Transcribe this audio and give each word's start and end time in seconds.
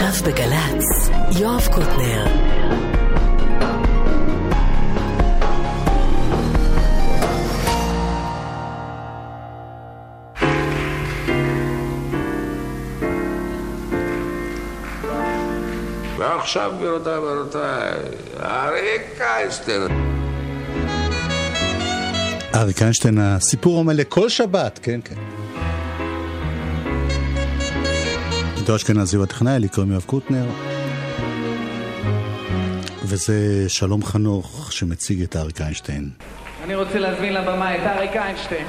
עכשיו 0.00 0.32
בגל"צ, 0.32 1.10
יואב 1.40 1.68
קוטנר. 1.74 2.26
ועכשיו, 16.18 16.72
גבירותיי 16.78 17.18
ורבותיי, 17.18 17.92
אריק 18.40 19.20
איינשטיין. 19.20 19.82
אריק 22.54 22.82
איינשטיין, 22.82 23.18
הסיפור 23.18 23.80
המלא 23.80 24.02
כל 24.08 24.28
שבת, 24.28 24.78
כן, 24.82 25.00
כן. 25.04 25.37
עידו 28.68 28.76
אשכנזי 28.76 29.16
הוא 29.16 29.24
הטכנאי, 29.24 29.58
לי 29.58 29.68
קוראים 29.68 29.92
יואב 29.92 30.02
קוטנר. 30.06 30.46
וזה 33.04 33.64
שלום 33.68 34.04
חנוך 34.04 34.72
שמציג 34.72 35.22
את 35.22 35.36
אריק 35.36 35.60
איינשטיין. 35.60 36.10
אני 36.64 36.74
רוצה 36.74 36.98
להזמין 36.98 37.32
לבמה 37.34 37.76
את 37.76 37.80
אריק 37.80 38.16
איינשטיין. 38.16 38.66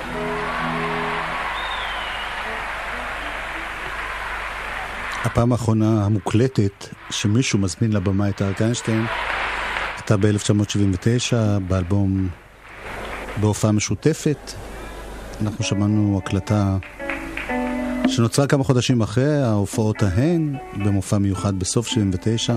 הפעם 5.24 5.52
האחרונה 5.52 6.06
המוקלטת 6.06 6.86
שמישהו 7.10 7.60
מזמין 7.60 7.92
לבמה 7.94 8.30
את 8.30 8.42
אריק 8.42 8.62
איינשטיין 8.62 9.06
הייתה 9.96 10.18
ב-1979 10.18 11.36
באלבום 11.68 12.30
בהופעה 13.42 13.72
משותפת. 13.72 14.52
אנחנו 15.42 15.64
שמענו 15.64 16.22
הקלטה 16.24 16.78
שנוצרה 18.10 18.48
כמה 18.48 18.64
חודשים 18.64 19.02
אחרי 19.02 19.42
ההופעות 19.42 20.04
ההן, 20.04 20.56
במופע 20.86 21.18
מיוחד 21.18 21.60
בסוף 21.60 21.88
79. 21.88 22.54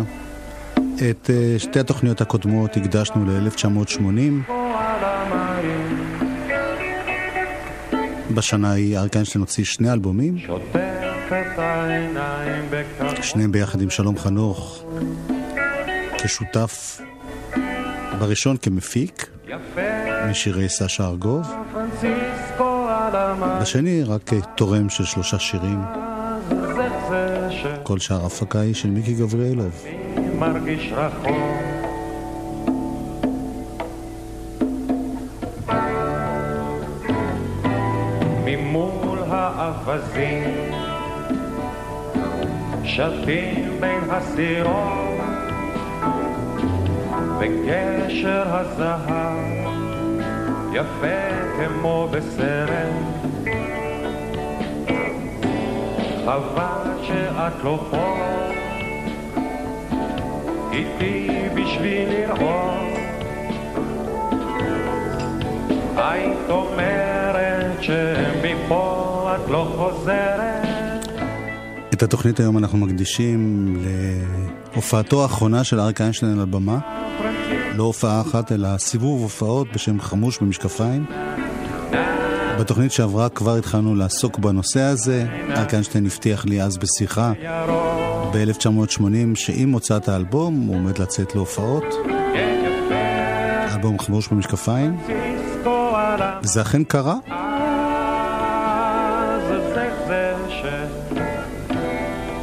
את 0.94 1.31
uh, 1.31 1.59
שתי 1.59 1.81
התוכניות 1.81 2.20
הקודמות 2.20 2.77
הקדשנו 2.77 3.25
ל-1980. 3.27 4.53
בשנה 8.34 8.70
ההיא 8.70 8.98
אריק 8.98 9.14
איינשטיין 9.14 9.41
הוציא 9.41 9.64
שני 9.64 9.92
אלבומים. 9.92 10.36
שניהם 13.22 13.53
ביחד 13.53 13.81
עם 13.81 13.91
שלום 13.91 14.19
חנוך 14.19 14.84
כשותף 16.19 17.00
בראשון 18.19 18.56
כמפיק 18.56 19.28
משירי 20.31 20.69
סשה 20.69 21.06
ארגוב 21.06 21.47
בשני 23.60 24.05
רק 24.05 24.30
תורם 24.55 24.88
של 24.88 25.05
שלושה 25.05 25.38
שירים. 25.38 25.80
כל 27.82 27.98
שאר 27.98 28.27
הפקה 28.27 28.60
היא 28.60 28.74
של 28.74 28.91
מיקי 28.91 29.14
גבריאלוב. 29.14 29.84
ממול 38.44 39.19
האווזים 39.28 40.72
בין 43.80 44.00
הזהב 48.50 49.61
יפה 50.73 51.67
כמו 51.77 52.09
בסרט. 52.11 52.92
חבל 56.25 56.91
שאת 57.03 57.65
לא 57.65 57.84
פה. 57.91 58.17
איתי 60.73 61.28
בשביל 61.55 62.09
לראות. 62.09 62.98
היית 65.97 66.50
אומרת 66.50 67.82
שמפה 67.82 69.34
את 69.34 69.50
לא 69.50 69.72
חוזרת. 69.77 70.62
את 71.93 72.03
התוכנית 72.03 72.41
היום 72.41 72.59
אנחנו 72.59 72.78
מקדישים 72.78 73.77
להופעתו 74.75 75.22
האחרונה 75.22 75.65
של 75.65 75.81
אריק 75.81 76.00
איינשטיין 76.00 76.32
על 76.32 76.41
הבמה. 76.41 76.78
לא 77.82 77.87
הופעה 77.87 78.20
אחת, 78.20 78.53
אלא 78.53 78.69
סיבוב 78.78 79.22
הופעות 79.22 79.72
בשם 79.72 80.00
חמוש 80.00 80.38
במשקפיים. 80.38 81.06
בתוכנית 82.60 82.93
שעברה 82.93 83.28
כבר 83.28 83.56
התחלנו 83.56 83.94
לעסוק 83.94 84.38
בנושא 84.38 84.81
הזה. 84.81 85.26
אריק 85.56 85.72
איינשטיין 85.75 86.06
הבטיח 86.06 86.44
לי 86.44 86.62
אז 86.62 86.78
בשיחה 86.78 87.32
ב-1980 88.32 89.34
שעם 89.34 89.72
הוצאת 89.72 90.09
האלבום 90.09 90.54
הוא 90.54 90.76
עומד 90.76 90.98
לצאת 90.98 91.34
להופעות. 91.34 91.84
האלבום 93.70 93.99
חמוש 93.99 94.28
במשקפיים. 94.28 94.97
זה 96.43 96.62
אכן 96.62 96.84
קרה. 96.84 97.16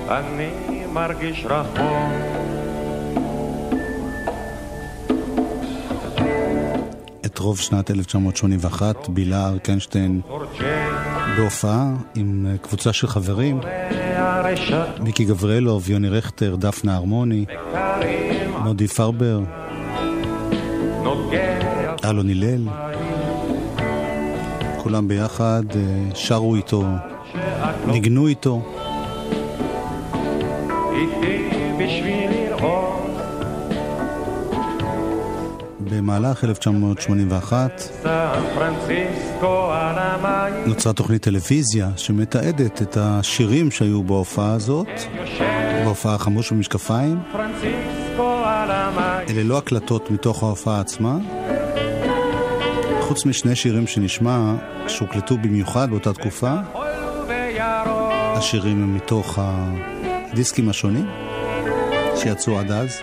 אני 0.09 0.49
מרגיש 0.93 1.45
רחוק. 1.45 2.38
רוב 7.39 7.59
שנת 7.59 7.91
1981 7.91 9.09
בילה 9.09 9.47
אריק 9.47 9.69
איינשטיין 9.69 10.21
בהופעה 11.37 11.93
עם 12.15 12.45
קבוצה 12.61 12.93
של 12.93 13.07
חברים, 13.07 13.59
מיקי 14.99 15.25
גבריאלוב, 15.25 15.89
יוני 15.89 16.09
רכטר, 16.09 16.55
דפנה 16.55 16.95
הרמוני, 16.95 17.45
מודי 18.63 18.87
פרבר, 18.87 19.39
אלון 22.05 22.29
הלל, 22.29 22.67
כולם 24.77 25.07
ביחד 25.07 25.63
שרו 26.13 26.55
איתו, 26.55 26.83
ניגנו 27.87 28.27
איתו. 28.27 28.61
במהלך 35.91 36.43
1981 36.43 38.05
נוצרה 40.65 40.93
תוכנית 40.93 41.21
טלוויזיה 41.23 41.89
שמתעדת 41.95 42.81
את 42.81 42.97
השירים 42.97 43.71
שהיו 43.71 44.03
בהופעה 44.03 44.53
הזאת, 44.53 44.87
בהופעה 45.83 46.17
חמוש 46.17 46.51
במשקפיים. 46.51 47.19
אלה 49.29 49.43
לא 49.43 49.57
הקלטות 49.57 50.11
מתוך 50.11 50.43
ההופעה 50.43 50.79
עצמה, 50.79 51.17
חוץ 53.01 53.25
משני 53.25 53.55
שירים 53.55 53.87
שנשמע, 53.87 54.55
שהוקלטו 54.87 55.37
במיוחד 55.37 55.89
באותה 55.89 56.13
תקופה. 56.13 56.53
השירים 58.39 58.83
הם 58.83 58.95
מתוך 58.95 59.39
הדיסקים 59.41 60.69
השונים 60.69 61.05
שיצאו 62.15 62.59
עד 62.59 62.71
אז. 62.71 63.01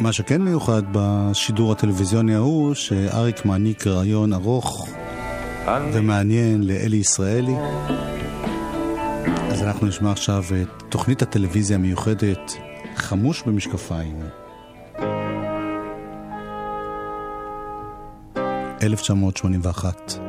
מה 0.00 0.12
שכן 0.12 0.42
מיוחד 0.42 0.82
בשידור 0.92 1.72
הטלוויזיוני 1.72 2.34
ההוא, 2.34 2.74
שאריק 2.74 3.44
מעניק 3.44 3.86
רעיון 3.86 4.32
ארוך 4.32 4.88
ומעניין 5.92 6.62
לאלי 6.62 6.96
ישראלי. 6.96 7.54
אז 9.50 9.62
אנחנו 9.62 9.86
נשמע 9.86 10.12
עכשיו 10.12 10.44
את 10.62 10.82
תוכנית 10.88 11.22
הטלוויזיה 11.22 11.76
המיוחדת 11.76 12.52
חמוש 12.96 13.42
במשקפיים. 13.42 14.20
1981 18.82 20.25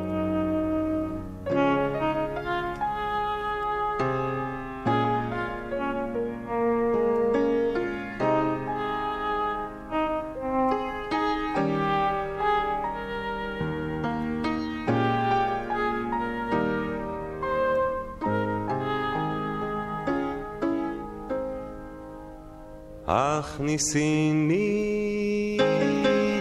הכניסיני 23.78 25.58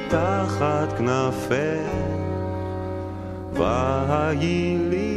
תחת 0.10 0.98
כנפך 0.98 1.92
והיי 3.54 4.78
לי 4.89 5.17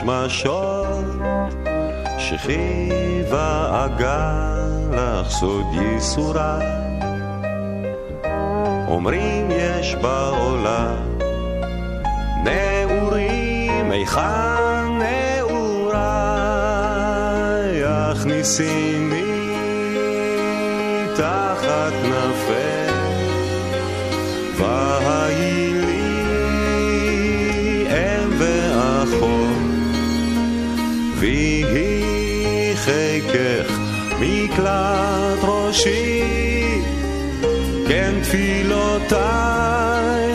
בין 0.00 0.08
השמשות 0.08 1.04
שכיבה 2.18 3.84
אגל 3.84 4.96
לך 4.96 5.30
סוד 5.30 5.66
ייסוריי 5.72 6.66
אומרים 8.88 9.50
יש 9.50 9.94
בעולם 9.94 11.18
נעורים 12.44 13.90
היכן 13.90 14.98
נעוריי? 14.98 15.98
הכניסיני 17.84 19.22
תחת 21.16 21.92
נפל 22.04 22.57
מקלט 34.58 35.40
ראשי 35.42 36.22
כן 37.88 38.14
תפילותיי 38.22 39.18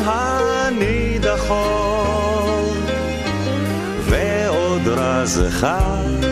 הנידחות 0.05 1.53
ועוד 3.99 4.87
רז 4.87 5.43
אחד 5.47 6.23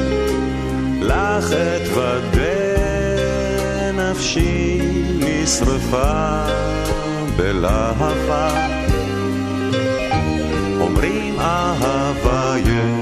לך 1.02 1.54
אתוודה 1.54 2.72
נפשי 3.94 4.82
נשרפה 5.20 6.46
בלהבה. 7.36 8.68
אומרים 10.80 11.40
אהבה 11.40 12.56
יש 12.60 13.01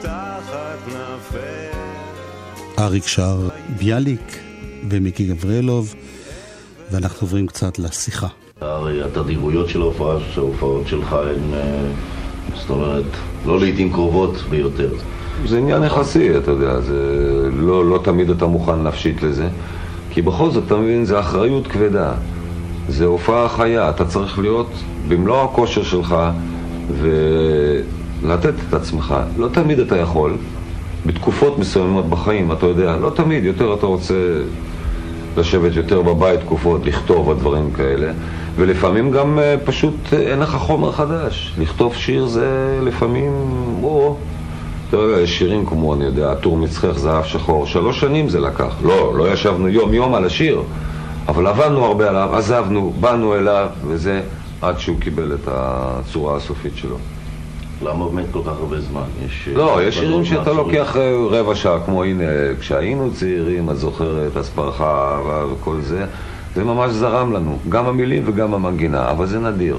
תחת 0.00 0.92
אריק 2.78 3.06
שר 3.06 3.48
ביאליק 3.78 4.38
ומיקי 4.88 5.26
גבריאלוב, 5.26 5.94
ואנחנו 6.90 7.18
עוברים 7.20 7.46
קצת 7.46 7.78
לשיחה. 7.78 8.26
הרי 8.60 9.02
התדירויות 9.02 9.68
של 9.68 9.80
ההופעה, 9.80 10.16
ההופעות 10.36 10.88
שלך 10.88 11.12
הן, 11.12 11.54
אה, 11.54 11.90
זאת 12.54 12.70
אומרת, 12.70 13.04
לא 13.46 13.60
לעיתים 13.60 13.92
קרובות 13.92 14.34
ביותר. 14.50 14.90
זה 15.46 15.58
עניין 15.58 15.82
יחסי, 15.82 16.38
אתה 16.38 16.50
יודע, 16.50 16.80
זה 16.80 16.98
לא, 17.52 17.90
לא 17.90 18.00
תמיד 18.04 18.30
אתה 18.30 18.46
מוכן 18.46 18.82
נפשית 18.82 19.22
לזה, 19.22 19.48
כי 20.10 20.22
בכל 20.22 20.50
זאת, 20.50 20.66
אתה 20.66 20.76
מבין, 20.76 21.04
זה 21.04 21.20
אחריות 21.20 21.66
כבדה. 21.66 22.12
זה 22.88 23.04
הופעה 23.04 23.48
חיה, 23.48 23.90
אתה 23.90 24.04
צריך 24.04 24.38
להיות 24.38 24.70
במלוא 25.08 25.44
הכושר 25.44 25.82
שלך 25.82 26.16
ולתת 28.22 28.54
את 28.68 28.74
עצמך. 28.74 29.14
לא 29.38 29.48
תמיד 29.52 29.78
אתה 29.78 29.96
יכול, 29.96 30.36
בתקופות 31.06 31.58
מסוימות 31.58 32.08
בחיים, 32.08 32.52
אתה 32.52 32.66
יודע, 32.66 32.96
לא 32.96 33.10
תמיד, 33.10 33.44
יותר 33.44 33.74
אתה 33.74 33.86
רוצה 33.86 34.14
לשבת 35.36 35.76
יותר 35.76 36.02
בבית 36.02 36.40
תקופות, 36.40 36.86
לכתוב 36.86 37.28
או 37.28 37.34
דברים 37.34 37.70
כאלה, 37.70 38.12
ולפעמים 38.56 39.10
גם 39.10 39.38
אה, 39.38 39.54
פשוט 39.64 39.94
אה, 40.12 40.18
אין 40.18 40.38
לך 40.38 40.56
חומר 40.56 40.92
חדש. 40.92 41.54
לכתוב 41.58 41.94
שיר 41.94 42.26
זה 42.26 42.78
לפעמים, 42.82 43.32
או, 43.82 44.16
אתה 44.88 44.96
יודע, 44.96 45.20
יש 45.20 45.38
שירים 45.38 45.66
כמו, 45.66 45.94
אני 45.94 46.04
יודע, 46.04 46.34
טור 46.34 46.56
מצחך, 46.56 46.98
זהב 46.98 47.24
שחור, 47.24 47.66
שלוש 47.66 48.00
שנים 48.00 48.28
זה 48.28 48.40
לקח. 48.40 48.74
לא, 48.82 49.14
לא 49.16 49.32
ישבנו 49.32 49.68
יום-יום 49.68 50.14
על 50.14 50.24
השיר, 50.24 50.62
אבל 51.28 51.46
עבדנו 51.46 51.84
הרבה 51.84 52.08
עליו, 52.08 52.30
עזבנו, 52.32 52.92
באנו 53.00 53.34
אליו, 53.34 53.66
וזה 53.86 54.20
עד 54.62 54.78
שהוא 54.78 55.00
קיבל 55.00 55.34
את 55.34 55.48
הצורה 55.48 56.36
הסופית 56.36 56.76
שלו. 56.76 56.96
למה 57.82 58.08
באמת 58.08 58.26
כל 58.30 58.40
כך 58.42 58.52
הרבה 58.58 58.80
זמן? 58.80 59.02
יש... 59.26 59.48
אה, 59.48 59.54
לא, 59.54 59.82
יש 59.82 59.98
שירים 59.98 60.24
שאתה. 60.24 60.52
לוקח 60.52 60.96
אה, 60.96 61.12
רבע 61.30 61.54
שעה, 61.54 61.80
כמו 61.86 62.04
הנה, 62.04 62.24
כשהיינו 62.60 63.10
צעירים, 63.14 63.70
את 63.70 63.76
זוכרת, 63.76 64.36
אספרחה 64.36 65.20
וכל 65.52 65.80
זה, 65.80 66.06
זה 66.54 66.64
ממש 66.64 66.92
זרם 66.92 67.32
לנו, 67.32 67.58
גם 67.68 67.86
המילים 67.86 68.22
וגם 68.26 68.54
המנגינה, 68.54 69.10
אבל 69.10 69.26
זה 69.26 69.38
נדיר, 69.38 69.76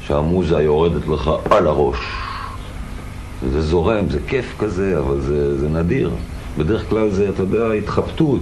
שהמוזה 0.00 0.62
יורדת 0.62 1.08
לך 1.08 1.30
על 1.50 1.66
הראש. 1.66 1.98
זה 3.52 3.62
זורם, 3.62 4.08
זה 4.08 4.18
כיף 4.26 4.54
כזה, 4.58 4.98
אבל 4.98 5.20
זה, 5.20 5.58
זה 5.58 5.68
נדיר. 5.68 6.10
בדרך 6.58 6.88
כלל 6.88 7.10
זה, 7.10 7.28
אתה 7.28 7.42
יודע, 7.42 7.72
התחבטות. 7.72 8.40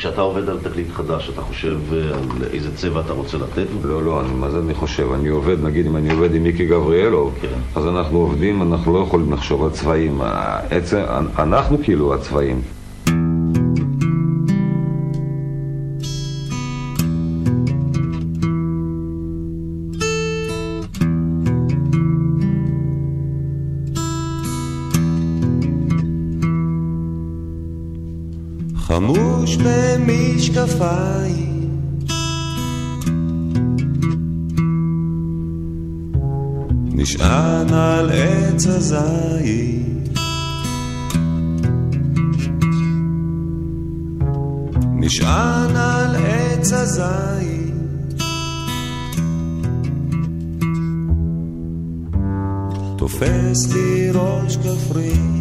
כשאתה 0.00 0.20
עובד 0.20 0.48
על 0.48 0.58
תקליט 0.62 0.90
חדש, 0.92 1.30
אתה 1.34 1.42
חושב 1.42 1.78
אה, 1.92 1.98
על 1.98 2.44
איזה 2.52 2.76
צבע 2.76 3.00
אתה 3.00 3.12
רוצה 3.12 3.38
לתת? 3.38 3.66
לא, 3.82 4.02
לא, 4.02 4.20
אני, 4.20 4.32
מה 4.32 4.50
זה 4.50 4.58
אני 4.58 4.74
חושב? 4.74 5.12
אני 5.12 5.28
עובד, 5.28 5.64
נגיד 5.64 5.86
אם 5.86 5.96
אני 5.96 6.10
עובד 6.10 6.34
עם 6.34 6.42
מיקי 6.42 6.66
גבריאלוב, 6.66 7.34
כן. 7.40 7.48
אז 7.74 7.86
אנחנו 7.86 8.18
עובדים, 8.18 8.62
אנחנו 8.62 8.94
לא 8.94 8.98
יכולים 8.98 9.32
לחשוב 9.32 9.64
על 9.64 9.70
צבעים. 9.70 10.20
עצם, 10.70 11.02
אנחנו 11.38 11.78
כאילו 11.82 12.14
הצבעים. 12.14 12.62
במשקפיים. 29.64 31.50
נשען 36.92 37.74
על 37.74 38.10
עץ 38.10 38.66
הזית. 38.66 40.18
נשען 44.94 45.76
על 45.76 46.16
עץ 46.16 46.72
הזית. 46.72 47.70
תופס 52.96 53.72
לי 53.72 54.10
ראש 54.10 54.56
כפרי 54.56 55.39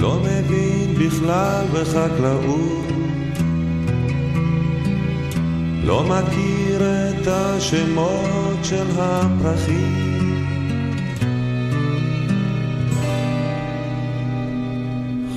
לא 0.00 0.20
מבין 0.20 0.94
בכלל 0.94 1.66
בחקלאות. 1.72 2.84
לא 5.84 6.04
מכיר 6.04 6.82
את 6.82 7.26
השמות 7.26 8.58
של 8.62 8.86
הפרחים. 8.98 10.08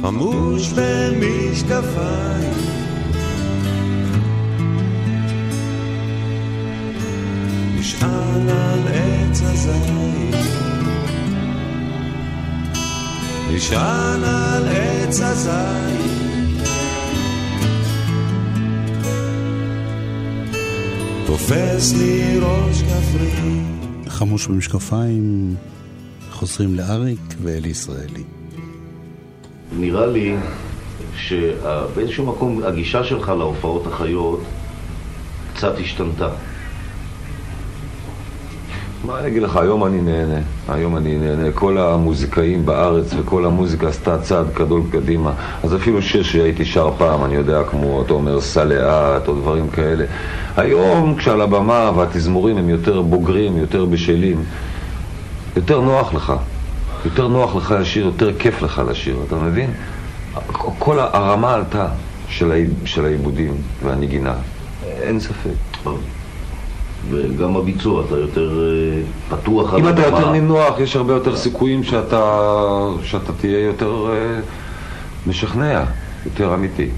חמוש 0.02 0.74
במשקפיים. 0.74 2.52
נשען 7.80 8.50
על 8.50 8.88
עץ 8.88 9.42
הזית 9.42 10.41
נשען 13.56 14.24
על 14.24 14.68
עץ 14.68 15.22
הזית 15.22 16.68
תופס 21.26 21.94
לי 21.98 22.40
ראש 22.40 22.82
כפרי 22.82 23.62
חמוש 24.08 24.48
במשקפיים, 24.48 25.56
חוזרים 26.32 26.76
לאריק 26.76 27.20
ואלי 27.42 27.70
ישראלי. 27.70 28.24
נראה 29.80 30.06
לי 30.06 30.36
שבאיזשהו 31.18 32.26
מקום 32.26 32.64
הגישה 32.64 33.04
שלך 33.04 33.30
להופעות 33.30 33.88
החיות 33.88 34.42
קצת 35.56 35.74
השתנתה. 35.80 36.30
מה 39.06 39.20
אני 39.20 39.28
אגיד 39.28 39.44
לך, 39.44 39.58
היום 39.58 39.86
אני 39.86 40.02
נהנה. 40.02 40.40
היום 40.70 40.98
אני 40.98 41.18
נהנה. 41.18 41.52
כל 41.52 41.78
המוזיקאים 41.78 42.66
בארץ 42.66 43.14
וכל 43.20 43.46
המוזיקה 43.46 43.88
עשתה 43.88 44.18
צעד 44.18 44.54
גדול 44.54 44.82
קדימה. 44.92 45.34
אז 45.64 45.76
אפילו 45.76 46.02
שיר 46.02 46.24
שהייתי 46.24 46.66
שר 46.66 46.92
פעם, 46.98 47.26
אני 47.26 47.36
יודע, 47.36 47.64
כמו, 47.64 48.02
אתה 48.02 48.14
אומר, 48.14 48.40
לאט 48.66 49.28
או 49.28 49.36
דברים 49.36 49.70
כאלה. 49.70 50.06
היום, 50.58 51.16
כשעל 51.16 51.42
הבמה 51.42 51.92
והתזמורים 51.96 52.58
הם 52.58 52.70
יותר 52.70 53.02
בוגרים, 53.02 53.58
יותר 53.58 53.86
בשלים, 53.86 54.44
יותר 55.56 55.82
נוח 55.82 56.14
לך. 56.14 56.34
יותר 57.06 57.28
נוח 57.28 57.56
לך 57.56 57.76
לשיר, 57.80 58.06
יותר 58.06 58.34
כיף 58.40 58.62
לך 58.62 58.82
לשיר, 58.90 59.18
אתה 59.28 59.36
מבין? 59.36 59.70
כל 60.80 61.00
הרמה 61.00 61.54
עלתה 61.54 61.88
של 62.86 63.06
העיבודים 63.06 63.54
והנגינה, 63.84 64.34
אין 65.02 65.20
ספק. 65.20 65.88
וגם 67.10 67.56
הביצוע, 67.56 68.04
אתה 68.06 68.16
יותר 68.18 68.60
אה, 68.64 69.02
פתוח 69.38 69.74
אם 69.74 69.86
על 69.86 69.94
אתה 69.94 70.08
הבמה. 70.08 70.18
יותר 70.20 70.32
נינוח, 70.32 70.80
יש 70.80 70.96
הרבה 70.96 71.14
יותר 71.14 71.36
סיכויים 71.36 71.84
שאתה, 71.84 72.48
שאתה 73.04 73.34
תהיה 73.34 73.60
יותר 73.60 74.06
אה, 74.14 74.40
משכנע, 75.28 75.84
יותר 76.26 76.54
אמיתי. 76.54 76.90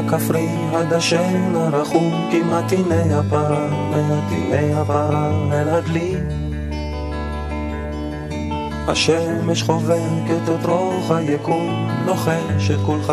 הכפרי 0.00 0.48
הדשן 0.72 1.54
הרחוק 1.54 2.14
עם 2.32 2.52
עטיני 2.52 3.14
הפרה, 3.14 3.68
מעטיני 3.90 4.74
הפרה 4.74 5.30
אל 5.52 5.68
הדלי. 5.68 6.14
השמש 8.88 9.62
חובקת 9.62 10.48
את 10.54 10.66
רוח 10.66 11.10
היקום, 11.10 11.88
לוחש 12.06 12.70
את 12.70 12.78
כולך, 12.86 13.12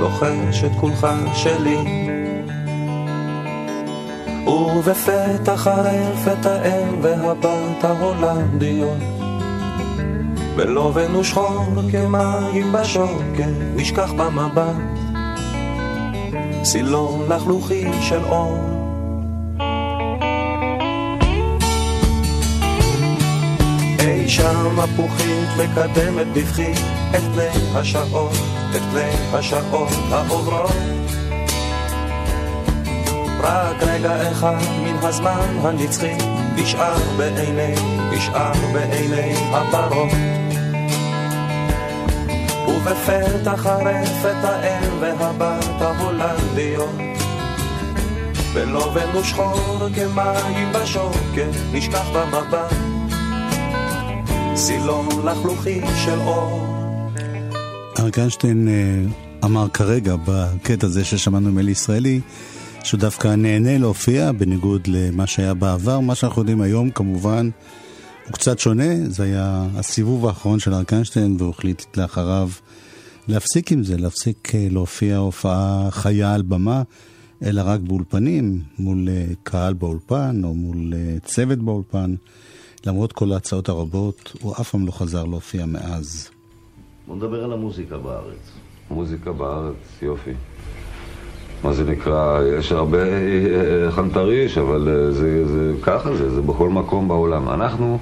לוחש 0.00 0.64
את 0.64 0.72
כולך 0.80 1.06
שלי. 1.34 2.04
ובפתח 4.76 5.66
הרפת 5.66 6.46
האם 6.46 6.98
והבת 7.02 7.84
ההולנדיות 7.84 8.98
בלובן 10.56 11.16
ושחור 11.16 11.74
כמים 11.92 12.72
בשוקת, 12.72 13.48
נשכח 13.76 14.12
במבט 14.12 14.93
סילון 16.64 17.32
לחלוכי 17.32 17.84
של 18.00 18.24
אור. 18.24 18.58
אי 24.00 24.28
שם 24.28 24.76
מפוחית 24.76 25.48
מקדמת 25.58 26.26
בבכי 26.26 26.72
את 27.10 27.22
פני 27.34 27.48
השעות, 27.74 28.32
את 28.76 28.82
פני 28.92 29.10
השעות 29.32 29.88
העוברות. 30.10 30.70
רק 33.40 33.82
רגע 33.82 34.30
אחד 34.32 34.58
מן 34.82 34.96
הזמן 35.02 35.58
הנצחי 35.62 36.16
נשאר 36.56 36.96
בעיני, 37.16 37.74
נשאר 38.10 38.52
בעיני 38.72 39.34
הפרות. 39.52 40.43
ובפתח 42.84 43.66
הרפת 43.66 44.44
האם 44.44 44.92
והבת 45.00 45.80
ההולנדיות 45.80 46.94
בלובן 48.54 49.16
ושחור 49.16 49.78
כמים 49.94 50.72
בשוקת 50.72 51.52
נשכח 51.72 52.06
במבט 52.14 52.74
סילון 54.56 55.08
לחלוכי 55.24 55.80
של 56.04 56.18
אור 56.18 56.74
אריק 57.98 58.18
איינשטיין 58.18 58.68
אה, 58.68 58.74
אמר 59.44 59.68
כרגע, 59.68 60.16
בקטע 60.24 60.86
הזה 60.86 61.04
ששמענו 61.04 61.52
מאלי 61.52 61.70
ישראלי, 61.70 62.20
שהוא 62.84 63.00
דווקא 63.00 63.28
נהנה 63.28 63.78
להופיע, 63.78 64.32
בניגוד 64.32 64.86
למה 64.86 65.26
שהיה 65.26 65.54
בעבר. 65.54 66.00
מה 66.00 66.14
שאנחנו 66.14 66.42
יודעים 66.42 66.60
היום, 66.60 66.90
כמובן, 66.90 67.50
הוא 68.24 68.32
קצת 68.32 68.58
שונה. 68.58 69.08
זה 69.08 69.22
היה 69.22 69.66
הסיבוב 69.76 70.26
האחרון 70.26 70.58
של 70.58 70.74
אריק 70.74 70.92
איינשטיין, 70.92 71.36
והוא 71.38 71.50
החליט 71.50 71.96
לאחריו 71.96 72.48
להפסיק 73.28 73.72
עם 73.72 73.84
זה, 73.84 73.96
להפסיק 73.96 74.54
אה, 74.54 74.66
להופיע 74.70 75.16
הופעה 75.16 75.88
חיה 75.90 76.34
על 76.34 76.42
במה, 76.42 76.82
אלא 77.44 77.62
רק 77.64 77.80
באולפנים, 77.80 78.60
מול 78.78 79.08
אה, 79.08 79.26
קהל 79.42 79.74
באולפן, 79.74 80.40
או 80.44 80.54
מול 80.54 80.92
אה, 80.96 81.16
צוות 81.24 81.58
באולפן. 81.58 82.14
למרות 82.86 83.12
כל 83.12 83.32
ההצעות 83.32 83.68
הרבות, 83.68 84.32
הוא 84.40 84.52
אף 84.52 84.70
פעם 84.70 84.86
לא 84.86 84.90
חזר 84.90 85.24
להופיע 85.24 85.66
מאז. 85.66 86.30
בוא 87.06 87.16
נדבר 87.16 87.44
על 87.44 87.52
המוזיקה 87.52 87.98
בארץ. 87.98 88.52
מוזיקה 88.90 89.32
בארץ, 89.32 90.02
יופי. 90.02 90.32
מה 91.64 91.72
זה 91.72 91.84
נקרא, 91.84 92.42
יש 92.58 92.72
הרבה 92.72 92.98
חנטריש, 93.90 94.58
אבל 94.58 95.10
זה, 95.12 95.48
זה 95.48 95.72
ככה 95.82 96.16
זה, 96.16 96.34
זה 96.34 96.42
בכל 96.42 96.68
מקום 96.68 97.08
בעולם. 97.08 97.48
אנחנו, 97.48 97.98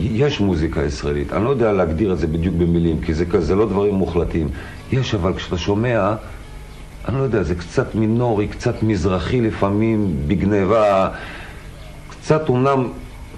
יש 0.00 0.40
מוזיקה 0.40 0.82
ישראלית, 0.82 1.32
אני 1.32 1.44
לא 1.44 1.50
יודע 1.50 1.72
להגדיר 1.72 2.12
את 2.12 2.18
זה 2.18 2.26
בדיוק 2.26 2.54
במילים, 2.54 3.00
כי 3.00 3.14
זה 3.14 3.26
כזה 3.26 3.54
לא 3.54 3.66
דברים 3.66 3.94
מוחלטים. 3.94 4.48
יש, 4.92 5.14
אבל 5.14 5.34
כשאתה 5.34 5.58
שומע, 5.58 6.14
אני 7.08 7.18
לא 7.18 7.22
יודע, 7.22 7.42
זה 7.42 7.54
קצת 7.54 7.94
מינורי, 7.94 8.48
קצת 8.48 8.82
מזרחי 8.82 9.40
לפעמים, 9.40 10.16
בגניבה, 10.26 11.08
קצת 12.10 12.48
אומנם, 12.48 12.88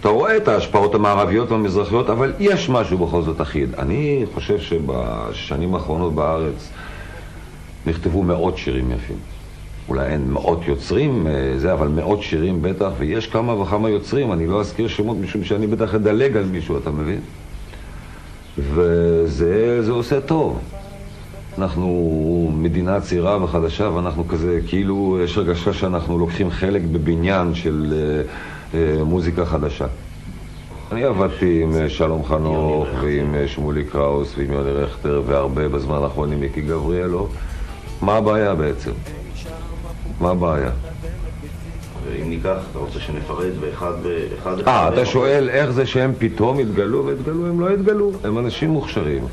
אתה 0.00 0.08
רואה 0.08 0.36
את 0.36 0.48
ההשפעות 0.48 0.94
המערביות 0.94 1.50
והמזרחיות, 1.50 2.10
אבל 2.10 2.32
יש 2.38 2.68
משהו 2.68 2.98
בכל 2.98 3.22
זאת 3.22 3.40
אחיד. 3.40 3.74
אני 3.74 4.24
חושב 4.34 4.58
שבשנים 4.58 5.74
האחרונות 5.74 6.14
בארץ 6.14 6.68
נכתבו 7.86 8.22
מאות 8.22 8.58
שירים 8.58 8.90
יפים. 8.90 9.16
אולי 9.90 10.06
אין 10.06 10.30
מאות 10.30 10.60
יוצרים, 10.66 11.26
אה, 11.26 11.52
זה, 11.56 11.72
אבל 11.72 11.88
מאות 11.88 12.22
שירים 12.22 12.62
בטח, 12.62 12.90
ויש 12.98 13.26
כמה 13.26 13.54
וכמה 13.54 13.90
יוצרים, 13.90 14.32
אני 14.32 14.46
לא 14.46 14.60
אזכיר 14.60 14.88
שמות 14.88 15.16
משום 15.16 15.44
שאני 15.44 15.66
בטח 15.66 15.94
אדלג 15.94 16.36
על 16.36 16.44
מישהו, 16.44 16.78
אתה 16.78 16.90
מבין? 16.90 17.20
וזה 18.58 19.82
זה 19.82 19.92
עושה 19.92 20.20
טוב. 20.20 20.58
אנחנו 21.58 22.52
מדינה 22.54 23.00
צעירה 23.00 23.44
וחדשה, 23.44 23.84
ואנחנו 23.84 24.28
כזה, 24.28 24.60
כאילו, 24.66 25.18
יש 25.24 25.36
הרגשה 25.38 25.72
שאנחנו 25.72 26.18
לוקחים 26.18 26.50
חלק 26.50 26.82
בבניין 26.82 27.54
של 27.54 27.94
אה, 27.96 28.22
אה, 28.80 29.04
מוזיקה 29.04 29.44
חדשה. 29.46 29.86
אני 30.92 31.04
עבדתי 31.04 31.62
עם 31.62 31.74
אה, 31.74 31.88
שלום 31.88 32.24
חנוך 32.24 32.88
ועם 33.02 33.34
שמולי 33.46 33.84
קראוס 33.84 34.34
ועם 34.38 34.52
יוני 34.52 34.70
רכטר 34.70 35.22
והרבה 35.26 35.68
בזמן 35.68 36.02
האחרון 36.02 36.32
עם 36.32 36.40
מיקי 36.40 36.60
גבריאלו. 36.60 37.28
מה 38.02 38.16
הבעיה 38.16 38.54
בעצם? 38.54 38.90
מה 40.20 40.30
הבעיה? 40.30 40.70
ואם 42.06 42.30
ניקח, 42.30 42.56
אתה 42.70 42.78
רוצה 42.78 43.00
שנפרט 43.00 43.52
באחד 43.60 43.92
באחד 44.02 44.68
אה, 44.68 44.88
אתה 44.88 45.06
שואל 45.06 45.48
איך 45.48 45.70
זה 45.70 45.86
שהם 45.86 46.12
פתאום 46.18 46.58
התגלו 46.58 47.06
והתגלו? 47.06 47.46
הם 47.46 47.60
לא 47.60 47.68
התגלו, 47.70 48.12
הם 48.24 48.38
אנשים 48.38 48.70
מוכשרים. 48.70 49.24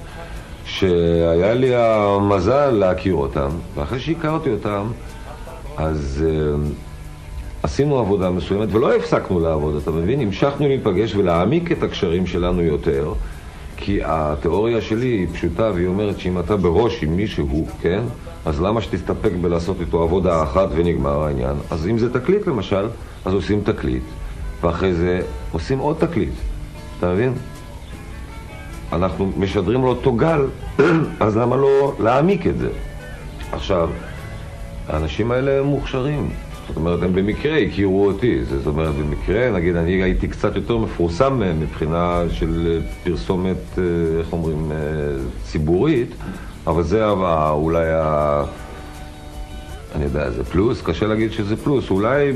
שהיה 0.68 1.54
לי 1.54 1.76
המזל 1.76 2.70
להכיר 2.70 3.14
אותם, 3.14 3.50
ואחרי 3.76 4.00
שהכרתי 4.00 4.50
אותם, 4.50 4.88
אז 5.78 6.24
uh, 6.26 6.60
עשינו 7.64 8.00
עבודה 8.00 8.30
מסוימת, 8.30 8.68
ולא 8.72 8.96
הפסקנו 8.96 9.40
לעבוד, 9.40 9.76
אתה 9.76 9.92
מבין? 9.92 10.20
המשכנו 10.20 10.68
להיפגש 10.68 11.16
ולהעמיק 11.16 11.72
את 11.72 11.84
הקשרים 11.84 12.28
שלנו 12.28 12.62
יותר, 12.62 13.14
כי 13.78 14.00
התיאוריה 14.04 14.82
שלי 14.82 15.08
היא 15.08 15.28
פשוטה, 15.34 15.72
והיא 15.74 15.88
אומרת 15.88 16.20
שאם 16.20 16.40
אתה 16.40 16.58
בראש 16.58 17.04
עם 17.04 17.16
מישהו, 17.16 17.68
כן? 17.82 18.02
אז 18.48 18.62
למה 18.62 18.82
שתסתפק 18.82 19.32
בלעשות 19.42 19.82
איתו 19.82 20.04
עבודה 20.04 20.44
אחת 20.44 20.68
ונגמר 20.76 21.24
העניין? 21.24 21.56
אז 21.72 21.88
אם 21.88 21.98
זה 21.98 22.14
תקליט 22.14 22.48
למשל, 22.48 22.88
אז 23.26 23.34
עושים 23.34 23.62
תקליט, 23.62 24.04
ואחרי 24.62 24.94
זה 24.94 25.22
עושים 25.52 25.80
עוד 25.80 25.96
תקליט, 26.00 26.34
אתה 27.00 27.14
מבין? 27.14 27.34
אנחנו 28.94 29.32
משדרים 29.38 29.82
לו 29.82 29.88
אותו 29.88 30.14
גל, 30.14 30.46
אז 31.26 31.38
למה 31.38 31.56
לא 31.56 31.94
להעמיק 32.00 32.48
את 32.48 32.58
זה? 32.58 32.70
עכשיו, 33.52 33.90
האנשים 34.88 35.32
האלה 35.32 35.60
הם 35.60 35.66
מוכשרים. 35.66 36.30
זאת 36.68 36.76
אומרת, 36.76 37.04
הם 37.04 37.14
במקרה 37.14 37.58
הכירו 37.58 38.06
אותי. 38.06 38.46
זאת 38.46 38.68
אומרת, 38.68 38.96
במקרה, 38.96 39.52
נגיד, 39.52 39.76
אני 39.76 39.92
הייתי 39.92 40.28
קצת 40.28 40.56
יותר 40.56 40.78
מפורסם 40.78 41.40
מהם 41.40 41.60
מבחינה 41.60 42.24
של 42.32 42.82
פרסומת, 43.04 43.58
אה, 43.78 43.84
איך 44.20 44.34
אומרים, 44.34 44.72
אה, 44.72 44.78
ציבורית, 45.44 46.10
אבל 46.68 46.84
זה 46.84 47.10
אולי 47.50 47.92
ה... 47.92 48.44
אני 49.96 50.04
יודע, 50.04 50.30
זה 50.32 50.44
פלוס? 50.44 50.82
קשה 50.82 51.08
להגיד 51.08 51.32
שזה 51.32 51.58
פלוס. 51.58 51.90
אולי 51.90 52.34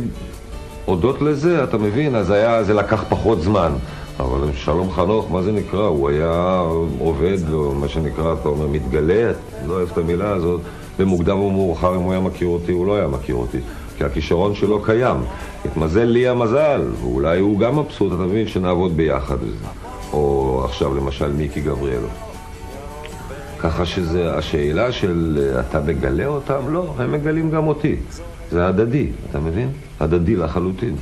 הודות 0.86 1.22
לזה, 1.22 1.64
אתה 1.64 1.78
מבין, 1.78 2.16
אז 2.16 2.30
היה, 2.30 2.64
זה 2.64 2.74
לקח 2.74 3.04
פחות 3.10 3.42
זמן. 3.42 3.72
אבל 4.20 4.50
שלום 4.54 4.92
חנוך, 4.92 5.32
מה 5.32 5.42
זה 5.42 5.52
נקרא? 5.52 5.86
הוא 5.86 6.10
היה 6.10 6.64
עובד, 7.00 7.54
או 7.54 7.74
מה 7.74 7.88
שנקרא, 7.88 8.34
אתה 8.34 8.50
אומר, 8.50 8.68
מתגלה, 8.68 9.32
לא 9.68 9.74
אוהב 9.74 9.90
את 9.92 9.98
המילה 9.98 10.30
הזאת, 10.30 10.62
במוקדם 11.00 11.38
או 11.38 11.52
מאוחר, 11.52 11.96
אם 11.96 12.02
הוא 12.02 12.12
היה 12.12 12.22
מכיר 12.22 12.48
אותי, 12.48 12.72
הוא 12.72 12.88
לא 12.88 12.96
היה 12.96 13.08
מכיר 13.08 13.36
אותי. 13.36 13.60
כי 13.98 14.04
הכישרון 14.04 14.56
שלו 14.56 14.82
קיים. 14.84 15.18
התמזל 15.66 16.04
לי 16.04 16.28
המזל, 16.28 16.82
ואולי 17.02 17.40
הוא 17.40 17.60
גם 17.60 17.80
מבסוט, 17.80 18.14
אתה 18.14 18.22
מבין, 18.22 18.48
שנעבוד 18.48 18.98
ביחד. 18.98 19.38
או 20.14 20.62
עכשיו 20.66 20.96
למשל 20.96 21.32
מיקי 21.32 21.62
גבריאלו. 21.62 22.31
ככה 23.63 23.86
שזה, 23.86 24.36
השאלה 24.36 24.91
של 24.91 25.38
אה, 25.41 25.60
אתה 25.60 25.82
מגלה 25.82 26.25
אותם? 26.25 26.60
לא, 26.70 26.94
הם 27.00 27.12
מגלים 27.12 27.51
גם 27.51 27.68
אותי. 27.68 27.96
זה 28.51 28.68
הדדי, 28.68 29.08
אתה 29.30 29.39
מבין? 29.39 29.70
הדדי 30.00 30.36
לחלוטין. 30.36 30.96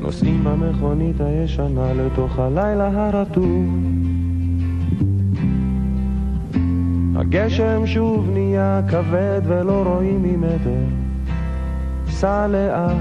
נוסעים 0.00 0.44
במכונית 0.44 1.20
הישנה 1.20 1.92
לתוך 1.94 2.38
הלילה 2.38 2.90
הרטוב 2.94 3.66
הגשם 7.16 7.86
שוב 7.86 8.30
נהיה 8.32 8.80
כבד 8.90 9.40
ולא 9.44 9.82
רואים 9.86 10.22
ממטר 10.22 11.01
סע 12.22 12.46
לאט 12.46 12.96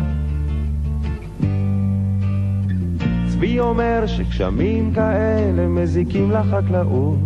צבי 3.27 3.59
אומר 3.59 4.03
שגשמים 4.07 4.93
כאלה 4.93 5.67
מזיקים 5.67 6.31
לחקלאות 6.31 7.19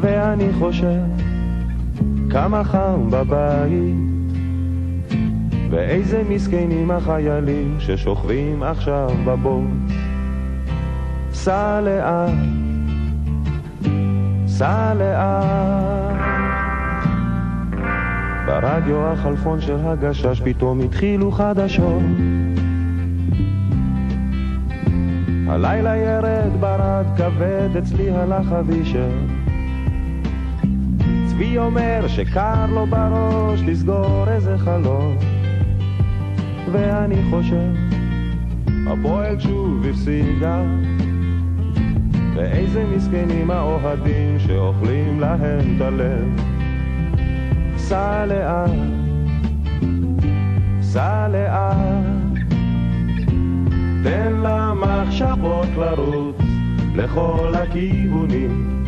ואני 0.00 0.52
חושב 0.58 1.00
כמה 2.30 2.64
חם 2.64 3.10
בבית 3.10 3.96
ואיזה 5.70 6.22
מסכנים 6.28 6.90
החיילים 6.90 7.76
ששוכבים 7.78 8.62
עכשיו 8.62 9.10
בבוץ. 9.24 9.92
סע 11.32 11.80
לאט, 11.80 12.34
סע 14.46 14.94
לאט. 14.94 16.23
ברדיו 18.46 19.06
החלפון 19.06 19.60
של 19.60 19.76
הגשש 19.84 20.40
פתאום 20.44 20.80
התחילו 20.80 21.32
חדשות. 21.32 22.02
הלילה 25.48 25.96
ירד 25.96 26.60
ברד 26.60 27.04
כבד, 27.16 27.76
אצלי 27.78 28.10
הלך 28.10 28.52
אבישר. 28.52 29.10
צבי 31.26 31.58
אומר 31.58 32.04
שקר 32.08 32.66
לו 32.68 32.86
בראש 32.86 33.60
לסגור 33.60 34.24
איזה 34.28 34.58
חלום. 34.58 35.16
ואני 36.72 37.22
חושב, 37.30 37.70
הפועל 38.86 39.40
שוב 39.40 39.86
הפסידה. 39.90 40.62
ואיזה 42.34 42.84
מסכנים 42.96 43.50
האוהדים 43.50 44.38
שאוכלים 44.38 45.20
להם 45.20 45.76
את 45.76 45.80
הלב. 45.80 46.53
סע 47.88 48.26
לאט, 48.26 48.70
סע 50.82 51.28
לאט, 51.28 52.46
תן 54.04 54.32
למחשבות 54.32 55.68
לרוץ 55.76 56.36
לכל 56.94 57.52
הכיוונים. 57.54 58.84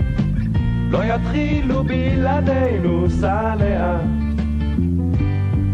לא 0.90 1.04
יתחילו 1.04 1.84
בלעדינו, 1.84 3.10
סע 3.10 3.54
לאט, 3.54 4.00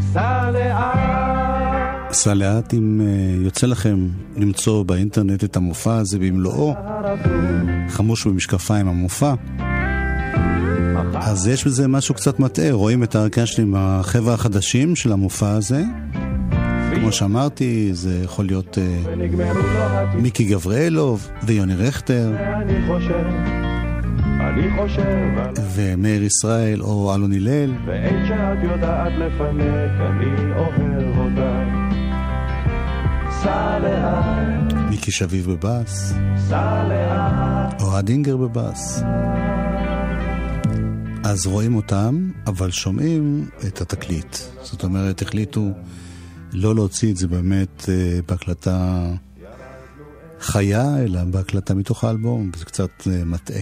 סע 0.01 0.51
לאט. 0.51 2.13
סע 2.13 2.35
לאט 2.35 2.75
אם 2.75 3.01
uh, 3.01 3.45
יוצא 3.45 3.67
לכם 3.67 4.07
למצוא 4.37 4.85
באינטרנט 4.85 5.45
את 5.45 5.57
המופע 5.57 5.97
הזה 5.97 6.19
במלואו, 6.19 6.75
חמוש 7.89 8.27
במשקפיים 8.27 8.89
המופע. 8.89 9.35
אז 11.15 11.47
יש 11.47 11.67
בזה 11.67 11.89
משהו 11.89 12.15
קצת 12.15 12.41
מטעה, 12.41 12.73
רואים 12.73 13.03
את 13.03 13.15
הערכה 13.15 13.47
שלי 13.47 13.65
עם 13.65 13.75
החבר'ה 13.77 14.35
החדשים 14.35 14.97
של 14.97 15.13
המופע 15.13 15.51
הזה. 15.51 15.83
כמו 16.95 17.13
שאמרתי, 17.13 17.91
זה 17.93 18.21
יכול 18.25 18.45
להיות 18.45 18.79
uh, 18.79 19.09
מיקי 20.15 20.45
גבריאלוב 20.45 21.29
ויוני 21.43 21.75
רכטר 21.75 22.33
ומאיר 25.75 26.23
ישראל 26.23 26.83
או 26.83 27.15
אלון 27.15 27.33
הלל. 27.33 27.75
ואין 27.87 28.27
שאת 28.29 28.59
יודעת 28.63 29.13
לפנק, 29.19 30.01
אני 30.01 30.53
אוהב 30.57 31.19
אותך. 31.19 31.93
סע 33.43 33.79
לאט, 33.79 34.73
מיקי 34.91 35.11
שביב 35.11 35.51
בבאס, 35.51 36.15
סע 36.49 36.85
לאט, 36.89 37.83
אוהד 37.83 38.09
אינגר 38.09 38.37
בבאס. 38.37 39.03
אז 41.25 41.47
רואים 41.47 41.75
אותם, 41.75 42.31
אבל 42.47 42.71
שומעים 42.71 43.49
את 43.69 43.81
התקליט. 43.81 44.37
זאת 44.63 44.85
אומרת, 44.85 45.23
החליטו 45.23 45.71
לא 46.53 46.75
להוציא 46.75 47.13
את 47.13 47.17
זה 47.17 47.29
באמת 47.29 47.89
אה, 47.89 48.21
בהקלטה 48.29 49.07
חיה, 50.41 50.99
אלא 51.05 51.25
בהקלטה 51.25 51.75
מתוך 51.75 52.05
האלבום, 52.05 52.51
וזה 52.55 52.65
קצת 52.65 52.91
אה, 53.07 53.25
מטעה. 53.25 53.61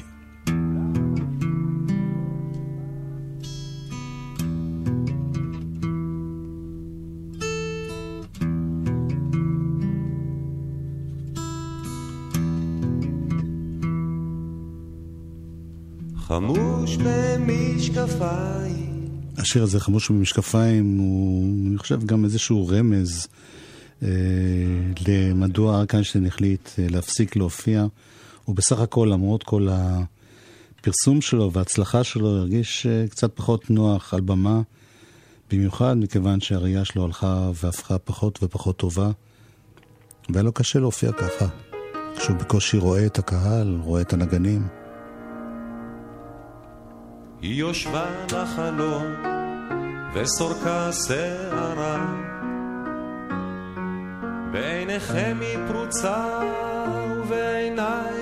במשקפיים, 17.04 18.90
השיר 19.38 19.62
הזה, 19.62 19.80
חמוש 19.80 20.10
במשקפיים, 20.10 20.98
הוא, 20.98 21.44
אני 21.68 21.78
חושב, 21.78 22.04
גם 22.06 22.24
איזשהו 22.24 22.68
רמז 22.68 23.28
אה, 24.02 24.08
למדוע 25.08 25.76
אריק 25.76 25.94
איינשטיין 25.94 26.26
החליט 26.26 26.70
אה, 26.78 26.86
להפסיק 26.90 27.36
להופיע. 27.36 27.86
הוא 28.44 28.56
בסך 28.56 28.80
הכל, 28.80 29.08
למרות 29.12 29.42
כל 29.42 29.68
הפרסום 29.70 31.20
שלו 31.20 31.52
וההצלחה 31.52 32.04
שלו, 32.04 32.28
הרגיש 32.28 32.86
אה, 32.86 33.04
קצת 33.08 33.30
פחות 33.34 33.70
נוח 33.70 34.14
על 34.14 34.20
במה, 34.20 34.60
במיוחד 35.50 35.96
מכיוון 35.98 36.40
שהראייה 36.40 36.84
שלו 36.84 37.04
הלכה 37.04 37.50
והפכה 37.54 37.98
פחות 37.98 38.38
ופחות 38.42 38.76
טובה, 38.76 39.10
והיה 40.28 40.42
לו 40.42 40.52
קשה 40.52 40.78
להופיע 40.78 41.12
ככה, 41.12 41.46
כשהוא 42.16 42.36
בקושי 42.36 42.76
רואה 42.76 43.06
את 43.06 43.18
הקהל, 43.18 43.78
רואה 43.82 44.00
את 44.00 44.12
הנגנים. 44.12 44.79
היא 47.42 47.55
יושבה 47.55 48.07
לחלום 48.33 49.07
וסורקה 50.14 50.92
שערה. 50.92 52.07
בעיניכם 54.53 55.37
היא 55.40 55.59
פרוצה 55.68 56.24
ובעיניי 57.16 58.14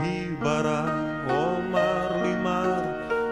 היא 0.00 0.38
ברא 0.40 0.84
אומר 1.30 2.22
לי 2.22 2.34
מר 2.34 2.80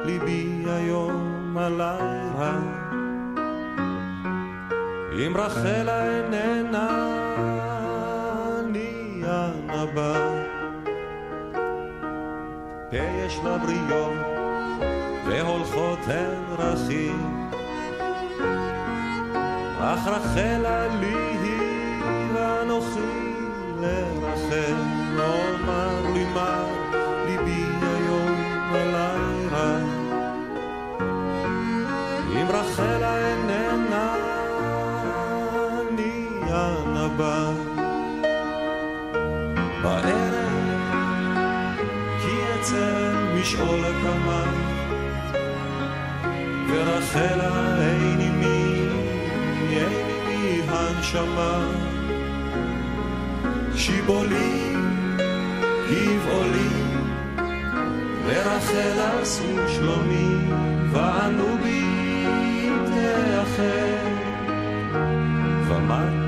ליבי 0.05 0.65
היום 0.67 1.57
עליי 1.59 2.21
רע 2.39 2.59
אם 5.13 5.37
רחלה 5.37 6.05
איננה 6.05 6.89
אני 8.59 9.23
הנבא. 9.27 10.41
יש 12.93 13.39
לה 13.45 13.59
בריות 13.59 14.30
והולכות 15.27 15.99
הן 16.07 16.57
דרכים. 16.57 17.51
אך 19.81 20.07
רחלה 20.07 20.89
לי 21.01 21.17
היא 21.43 22.03
ואנוכי 22.35 23.35
לרחל, 23.81 24.75
אומר 25.19 26.13
לי 26.15 26.25
מה 26.35 26.65
ליבי 27.27 27.65
היום 27.83 28.35
עלי. 28.73 30.01
אם 32.33 32.47
רחלה 32.49 33.19
איננה 33.19 34.15
אני 35.81 36.29
הנבא. 36.51 37.51
בערב 39.83 40.35
כי 42.21 42.37
אצא 42.55 43.13
משעול 43.35 43.85
הקמה 43.85 44.30
ורחלה 46.81 47.77
אין 47.81 48.21
עימי, 48.21 48.89
אין 49.71 49.93
עימי 50.27 50.63
הנשמה. 50.69 51.67
שיבולי, 53.77 54.75
גבעולי 55.91 56.69
ורחל 58.27 59.01
עשו 59.23 59.69
שלומי 59.69 60.37
וענו 60.93 61.59
בי 61.63 62.69
תאחר 62.87 63.97
ומדתי 65.69 66.20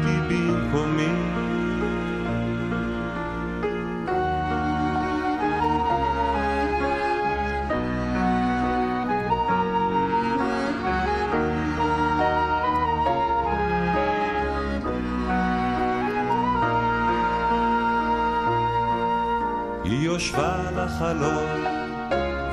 יושבה 21.02 21.12
לחלום 21.12 21.64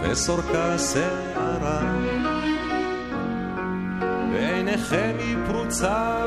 וסורקה 0.03 0.77
שערה. 0.77 1.81
בעיניכם 4.31 5.15
היא 5.19 5.38
פרוצה 5.47 6.25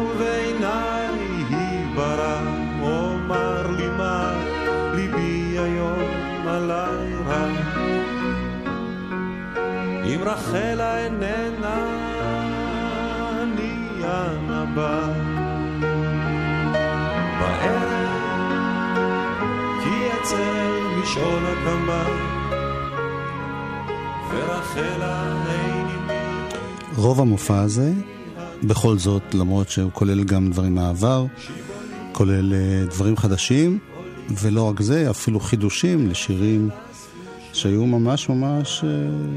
ובעיניי 0.00 1.08
היא 1.48 1.96
ברא 1.96 2.40
אומר 2.82 3.70
לי 3.70 3.86
מה 3.88 4.32
ליבי 4.94 5.58
היום 5.58 6.48
עלי 6.48 7.14
רע. 7.26 7.46
אם 10.04 10.20
רחלה 10.24 10.98
איננה 10.98 11.86
אני 13.42 14.02
אנה 14.04 14.64
אצל 20.24 20.36
משעול 21.02 21.42
הקמה 21.46 22.04
ורחלה 24.30 25.32
עימי 25.50 26.18
רוב 26.96 27.20
המופע 27.20 27.60
הזה, 27.60 27.92
בכל 28.62 28.98
זאת, 28.98 29.34
למרות 29.34 29.68
שהוא 29.68 29.90
כולל 29.92 30.24
גם 30.24 30.50
דברים 30.50 30.74
מהעבר, 30.74 31.26
כולל 32.12 32.54
אה, 32.54 32.84
דברים 32.90 33.16
חדשים, 33.16 33.78
ולא 34.42 34.68
רק 34.68 34.80
זה, 34.80 35.10
אפילו 35.10 35.40
חידושים 35.40 36.08
לשירים 36.08 36.68
שהיו 37.52 37.86
ממש 37.86 38.28
ממש 38.28 38.84
אה, 38.84 38.90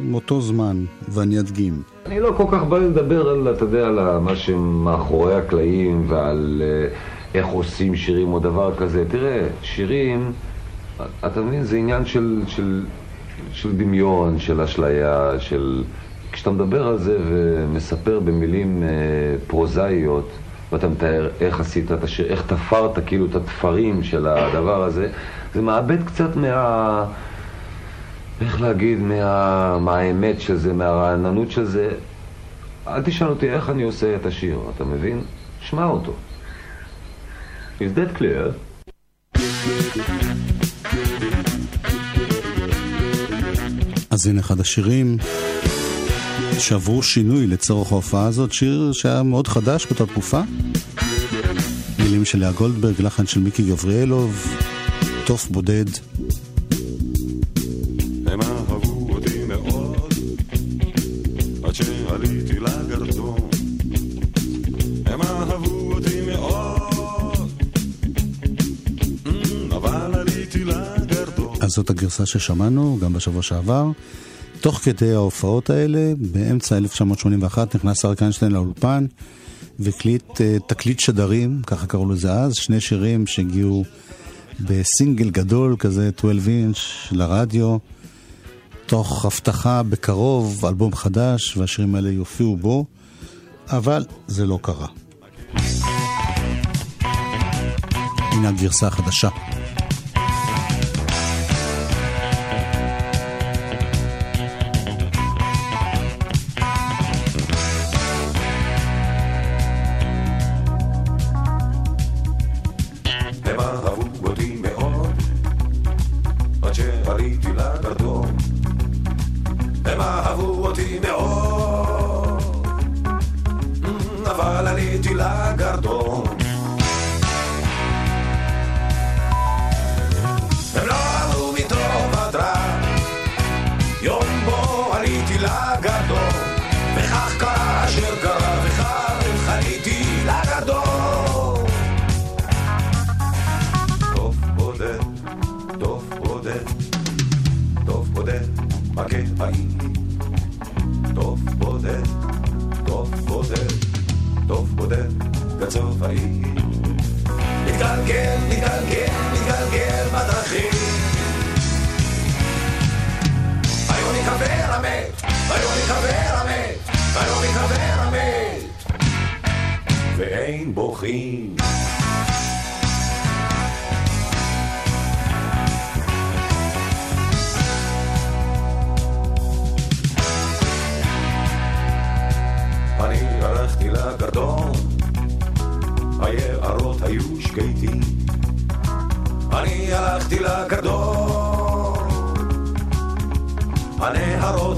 מאותו 0.04 0.42
זמן, 0.42 0.86
ואני 1.10 1.40
אדגים. 1.40 1.82
אני 2.06 2.20
לא 2.20 2.34
כל 2.38 2.46
כך 2.52 2.64
בא 2.64 2.78
לדבר 2.78 3.30
על, 3.30 3.54
אתה 3.56 3.64
יודע, 3.64 3.88
על 3.88 4.18
מה 4.18 4.36
שמאחורי 4.36 5.36
הקלעים 5.36 6.06
ועל 6.08 6.62
אה, 6.66 6.88
איך 7.34 7.48
עושים 7.48 7.96
שירים 7.96 8.34
או 8.34 8.40
דבר 8.40 8.76
כזה. 8.76 9.06
תראה, 9.10 9.48
שירים, 9.62 10.32
אתה 11.26 11.42
מבין, 11.42 11.64
זה 11.64 11.78
עניין 11.78 12.06
של, 12.06 12.42
של, 12.48 12.86
של 13.52 13.78
דמיון, 13.78 14.40
של 14.40 14.62
אשליה, 14.62 15.32
של... 15.40 15.84
כשאתה 16.32 16.52
מדבר 16.52 16.88
על 16.88 16.98
זה 16.98 17.18
ומספר 17.30 18.20
במילים 18.20 18.84
אה, 18.84 18.88
פרוזאיות, 19.48 20.30
ואתה 20.72 20.88
מתאר 20.88 21.30
איך 21.42 21.60
עשית 21.60 21.92
השיר, 21.92 22.26
איך 22.26 22.42
תפרת 22.48 23.06
כאילו 23.06 23.26
את 23.26 23.36
התפרים 23.36 24.04
של 24.04 24.28
הדבר 24.28 24.84
הזה, 24.84 25.10
זה 25.54 25.62
מאבד 25.62 26.04
קצת 26.04 26.36
מה... 26.36 27.06
איך 28.42 28.62
להגיד, 28.62 29.00
מה, 29.00 29.78
מהאמת 29.80 30.42
של 30.42 30.56
זה, 30.56 30.74
מהרעננות 30.74 31.52
של 31.52 31.66
זה. 31.66 31.90
אל 32.88 33.02
תשאל 33.02 33.28
אותי 33.28 33.50
איך 33.50 33.70
אני 33.70 33.84
עושה 33.84 34.16
את 34.16 34.26
השיר, 34.26 34.60
אתה 34.76 34.84
מבין? 34.84 35.22
שמע 35.62 35.86
אותו. 35.86 36.14
Is 37.80 37.98
that 37.98 38.20
clear? 38.20 38.52
אז 44.18 44.28
הנה 44.28 44.40
אחד 44.40 44.60
השירים 44.60 45.18
שעברו 46.60 47.04
שינוי 47.04 47.48
לצורך 47.48 47.92
ההופעה 47.92 48.26
הזאת, 48.26 48.54
שיר 48.54 48.92
שהיה 48.94 49.24
מאוד 49.24 49.48
חדש 49.48 49.86
באותה 49.86 50.06
תקופה. 50.06 50.42
מילים 52.00 52.26
של 52.26 52.40
לאה 52.40 52.52
גולדברג, 52.52 53.02
לחן 53.02 53.28
של 53.28 53.40
מיקי 53.40 53.64
גבריאלוב, 53.64 54.48
תוף 55.26 55.48
בודד. 55.48 55.86
זאת 71.78 71.90
הגרסה 71.90 72.26
ששמענו 72.26 72.98
גם 73.02 73.14
בשבוע 73.14 73.42
שעבר. 73.42 73.86
תוך 74.62 74.80
כדי 74.80 75.14
ההופעות 75.14 75.70
האלה, 75.70 76.14
באמצע 76.18 76.78
1981 76.78 77.76
נכנס 77.76 78.06
אריק 78.06 78.22
איינשטיין 78.22 78.52
לאולפן 78.52 79.06
והקליט 79.80 80.42
אה, 80.42 80.58
תקליט 80.68 81.00
שדרים, 81.00 81.62
ככה 81.68 81.88
קראו 81.88 82.12
לזה 82.12 82.32
אז, 82.34 82.56
שני 82.56 82.82
שירים 82.82 83.28
שהגיעו 83.28 83.86
בסינגל 84.60 85.30
גדול 85.30 85.76
כזה, 85.80 86.10
12 86.18 86.54
אינץ' 86.54 86.78
לרדיו, 87.12 87.78
תוך 88.86 89.26
הבטחה 89.26 89.84
בקרוב, 89.84 90.66
אלבום 90.66 90.96
חדש, 90.96 91.58
והשירים 91.58 91.96
האלה 91.96 92.10
יופיעו 92.10 92.58
בו, 92.58 92.86
אבל 93.70 94.06
זה 94.28 94.46
לא 94.46 94.60
קרה. 94.62 94.88
הנה 98.32 98.50
הגרסה 98.50 98.88
החדשה. 98.88 99.30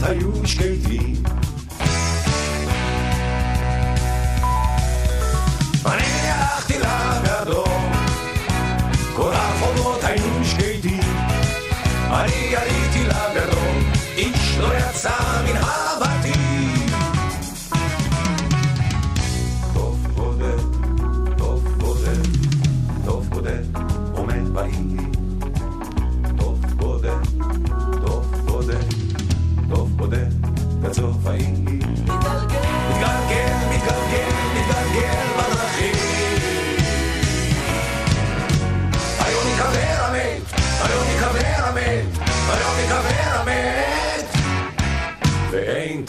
הנהרות 0.10 0.45
היו 0.60 1.38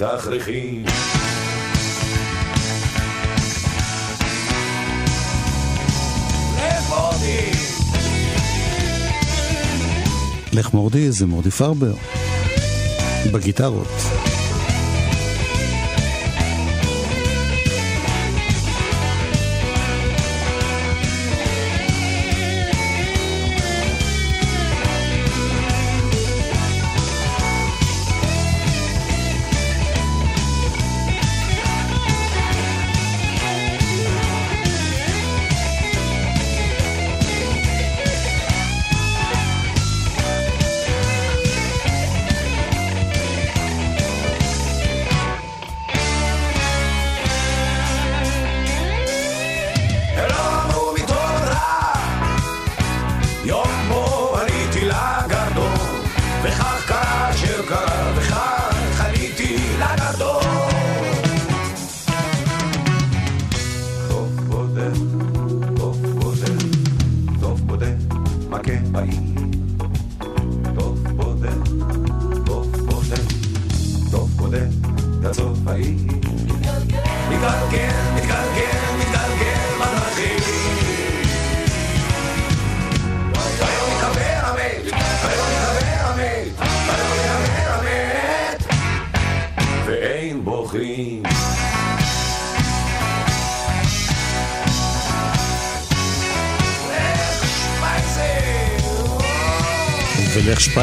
תכריכים. 0.00 0.84
לך 10.52 10.74
מורדי 10.74 11.10
זה 11.10 11.26
מורדי 11.26 11.50
פרבר, 11.50 11.94
בגיטרות. 13.32 14.19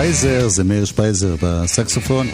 שפייזר, 0.08 0.48
זה 0.48 0.64
מאיר 0.64 0.86
שפייזר 0.86 1.36
בסקסופון. 1.42 2.28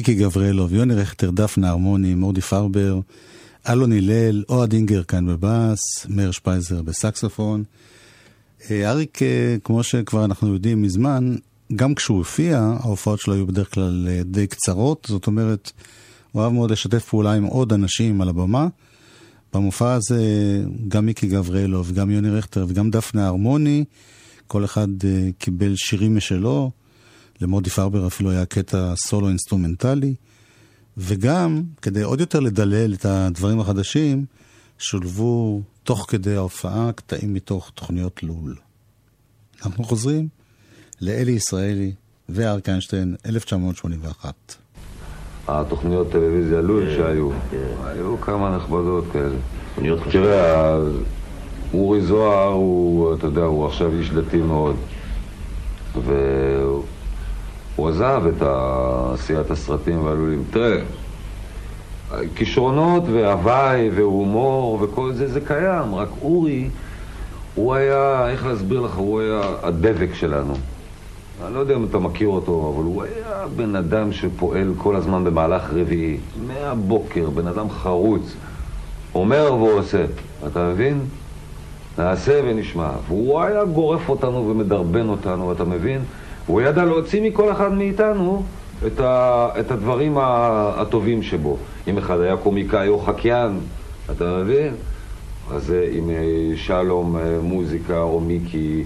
מיקי 0.00 0.14
גבריאלוב, 0.14 0.74
יוני 0.74 0.94
רכטר, 0.94 1.30
דפנה 1.30 1.68
הרמוני, 1.68 2.14
מורדי 2.14 2.40
פרבר, 2.40 3.00
אלון 3.68 3.92
הלל, 3.92 4.44
אוהד 4.48 4.72
אינגר 4.72 5.02
כאן 5.02 5.26
בבאס, 5.26 6.06
מאיר 6.08 6.30
שפייזר 6.30 6.82
בסקסופון. 6.82 7.64
אה, 8.70 8.90
אריק, 8.90 9.22
אה, 9.22 9.56
כמו 9.64 9.82
שכבר 9.82 10.24
אנחנו 10.24 10.52
יודעים 10.52 10.82
מזמן, 10.82 11.36
גם 11.76 11.94
כשהוא 11.94 12.18
הופיע, 12.18 12.58
ההופעות 12.58 13.20
שלו 13.20 13.34
היו 13.34 13.46
בדרך 13.46 13.74
כלל 13.74 14.08
אה, 14.10 14.22
די 14.24 14.46
קצרות, 14.46 15.06
זאת 15.10 15.26
אומרת, 15.26 15.72
הוא 16.32 16.42
אהב 16.42 16.52
מאוד 16.52 16.70
לשתף 16.70 17.04
פעולה 17.04 17.32
עם 17.32 17.44
עוד 17.44 17.72
אנשים 17.72 18.20
על 18.20 18.28
הבמה. 18.28 18.68
במופע 19.54 19.92
הזה 19.92 20.22
גם 20.88 21.06
מיקי 21.06 21.26
גבריאלוב, 21.26 21.92
גם 21.92 22.10
יוני 22.10 22.30
רכטר 22.30 22.66
וגם 22.68 22.90
דפנה 22.90 23.26
הרמוני, 23.26 23.84
כל 24.46 24.64
אחד 24.64 24.88
קיבל 25.38 25.72
שירים 25.76 26.16
משלו. 26.16 26.70
למודי 27.40 27.70
פרבר 27.70 28.06
אפילו 28.06 28.30
היה 28.30 28.46
קטע 28.46 28.92
סולו 28.96 29.28
אינסטרומנטלי, 29.28 30.14
וגם, 30.96 31.62
כדי 31.82 32.02
עוד 32.02 32.20
יותר 32.20 32.40
לדלל 32.40 32.94
את 32.94 33.04
הדברים 33.04 33.60
החדשים, 33.60 34.24
שולבו 34.78 35.62
תוך 35.84 36.06
כדי 36.08 36.36
ההופעה 36.36 36.92
קטעים 36.92 37.34
מתוך 37.34 37.70
תוכניות 37.74 38.22
לול. 38.22 38.56
אנחנו 39.64 39.84
חוזרים 39.84 40.28
לאלי 41.00 41.32
ישראלי 41.32 41.92
ואריק 42.28 42.68
איינשטיין, 42.68 43.16
1981. 43.26 44.34
התוכניות 45.48 46.12
טלוויזיה 46.12 46.60
לול 46.60 46.86
כן, 46.86 46.96
שהיו, 46.96 47.30
כן. 47.50 47.56
היו 47.84 48.20
כמה 48.20 48.56
נכבדות 48.56 49.04
כאלה. 49.12 49.36
תראה, 50.10 50.78
אורי 51.74 52.02
זוהר 52.02 52.52
הוא, 52.52 53.14
אתה 53.14 53.26
יודע, 53.26 53.42
הוא 53.42 53.66
עכשיו 53.66 53.92
איש 53.98 54.10
דתי 54.10 54.36
מאוד. 54.36 54.76
והוא 56.04 56.84
הוא 57.80 57.88
עזב 57.88 58.22
את 58.36 58.42
עשיית 59.14 59.50
הסרטים 59.50 60.04
והלולים. 60.04 60.44
תראה, 60.50 60.80
כישרונות 62.34 63.02
והוואי 63.12 63.90
והומור 63.94 64.78
וכל 64.82 65.12
זה, 65.12 65.26
זה 65.28 65.40
קיים, 65.40 65.94
רק 65.94 66.08
אורי, 66.22 66.68
הוא 67.54 67.74
היה, 67.74 68.28
איך 68.28 68.46
להסביר 68.46 68.80
לך, 68.80 68.96
הוא 68.96 69.20
היה 69.20 69.40
הדבק 69.62 70.14
שלנו. 70.14 70.54
אני 71.44 71.54
לא 71.54 71.60
יודע 71.60 71.74
אם 71.74 71.84
אתה 71.84 71.98
מכיר 71.98 72.28
אותו, 72.28 72.72
אבל 72.74 72.84
הוא 72.84 73.02
היה 73.02 73.44
בן 73.56 73.76
אדם 73.76 74.12
שפועל 74.12 74.72
כל 74.78 74.96
הזמן 74.96 75.24
במהלך 75.24 75.70
רביעי, 75.72 76.16
מהבוקר, 76.46 77.30
בן 77.30 77.46
אדם 77.46 77.70
חרוץ, 77.70 78.34
אומר 79.14 79.54
ועושה, 79.54 80.04
אתה 80.46 80.68
מבין? 80.72 81.00
נעשה 81.98 82.40
ונשמע. 82.44 82.90
והוא 83.08 83.40
היה 83.40 83.64
גורף 83.64 84.08
אותנו 84.08 84.48
ומדרבן 84.48 85.08
אותנו, 85.08 85.52
אתה 85.52 85.64
מבין? 85.64 86.00
הוא 86.50 86.60
ידע 86.60 86.84
להוציא 86.84 87.22
מכל 87.22 87.52
אחד 87.52 87.72
מאיתנו 87.72 88.42
את, 88.86 89.00
ה, 89.00 89.48
את 89.60 89.70
הדברים 89.70 90.16
הטובים 90.18 91.22
שבו. 91.22 91.56
אם 91.88 91.98
אחד 91.98 92.20
היה 92.20 92.36
קומיקאי 92.36 92.88
או 92.88 92.98
חקיין, 92.98 93.60
אתה 94.10 94.24
מבין? 94.42 94.74
אז 95.50 95.74
אם 95.98 96.10
אה, 96.10 96.56
שלום 96.56 97.16
אה, 97.16 97.38
מוזיקה 97.42 98.00
או 98.00 98.20
מיקי 98.20 98.84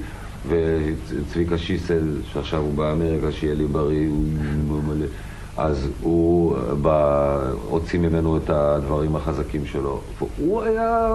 וצביקה 0.48 1.58
שיסל, 1.58 2.16
שעכשיו 2.32 2.60
הוא 2.60 2.74
באמריקה, 2.74 3.32
שיהיה 3.32 3.54
לי 3.54 3.66
בריא, 3.66 4.08
הוא 4.68 4.82
מלא. 4.82 5.06
אז 5.56 5.88
הוא 6.00 6.56
אה, 6.56 6.74
בא, 6.74 7.38
הוציא 7.68 7.98
ממנו 7.98 8.36
את 8.36 8.50
הדברים 8.50 9.16
החזקים 9.16 9.66
שלו. 9.66 10.00
הוא 10.38 10.62
היה 10.62 11.08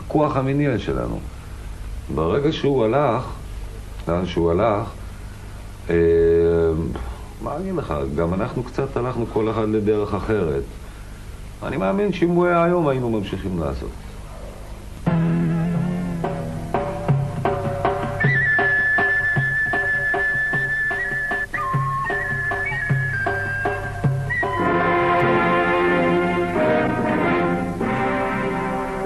הכוח 0.00 0.36
המניע 0.36 0.78
שלנו. 0.78 1.18
ברגע 2.14 2.52
שהוא 2.52 2.84
הלך, 2.84 3.24
לאן 4.08 4.26
שהוא 4.26 4.50
הלך, 4.50 4.62
אה, 4.62 4.97
מה 7.42 7.56
אני 7.56 7.72
לך, 7.72 7.94
גם 8.16 8.34
אנחנו 8.34 8.62
קצת 8.62 8.96
הלכנו 8.96 9.26
כל 9.26 9.50
אחד 9.50 9.68
לדרך 9.68 10.14
אחרת. 10.14 10.62
אני 11.62 11.76
מאמין 11.76 12.12
שאם 12.12 12.28
הוא 12.28 12.46
היה 12.46 12.64
היום 12.64 12.88
היינו 12.88 13.10
ממשיכים 13.10 13.60
לעשות. 13.60 13.90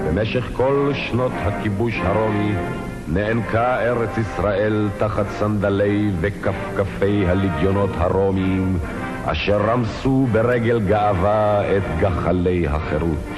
במשך 0.07 0.49
כל 0.55 0.91
שנות 0.93 1.31
הכיבוש 1.35 1.95
הרומי 2.03 2.55
נענקה 3.07 3.79
ארץ 3.79 4.17
ישראל 4.17 4.89
תחת 4.97 5.25
סנדלי 5.39 6.11
וכפכפי 6.21 7.25
הלגיונות 7.27 7.89
הרומיים, 7.97 8.77
אשר 9.25 9.61
רמסו 9.61 10.27
ברגל 10.31 10.79
גאווה 10.79 11.61
את 11.77 11.83
גחלי 11.99 12.67
החירות. 12.67 13.29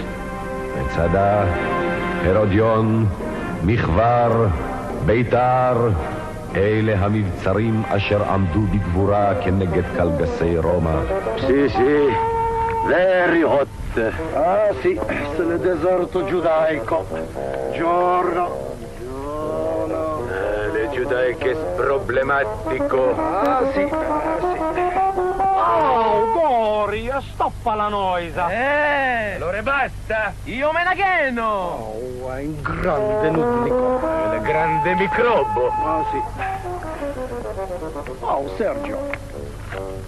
מצדה, 0.81 1.43
הרודיון, 2.25 3.05
מכבר, 3.63 4.47
ביתר, 5.05 5.89
אלה 6.55 6.93
המבצרים 6.99 7.83
אשר 7.89 8.23
עמדו 8.23 8.61
בגבורה 8.61 9.33
כנגד 9.43 9.83
קלגסי 9.97 10.57
רומא. 10.57 10.99
Hot. 13.53 13.67
Ah, 14.35 14.69
sì, 14.81 14.99
c'est 15.35 15.47
le 15.51 15.57
deserto 15.57 16.17
giudaico. 16.25 16.97
Giorno. 17.73 17.73
Giorno. 17.77 18.74
Le 21.05 21.11
giudaiches 21.11 21.57
problematico. 21.75 23.13
Ah, 23.15 23.61
sì, 23.73 23.81
ah, 23.81 24.37
sì. 24.39 24.59
Oh, 25.37 26.31
Gori, 26.33 27.11
stoppa 27.33 27.75
la 27.75 27.87
noisa. 27.89 28.49
Eh! 28.49 29.35
Allora 29.35 29.61
basta! 29.61 30.33
Io 30.45 30.71
me 30.71 30.83
la 30.83 30.93
cheno! 30.93 31.45
Oh, 32.23 32.31
è 32.31 32.39
in 32.39 32.59
grande 32.59 33.29
nutnico. 33.29 33.99
Il 34.33 34.41
grande 34.41 34.95
microbo. 34.95 35.67
Ah, 35.69 36.03
sì. 36.11 36.21
Oh, 38.21 38.55
Sergio, 38.57 38.97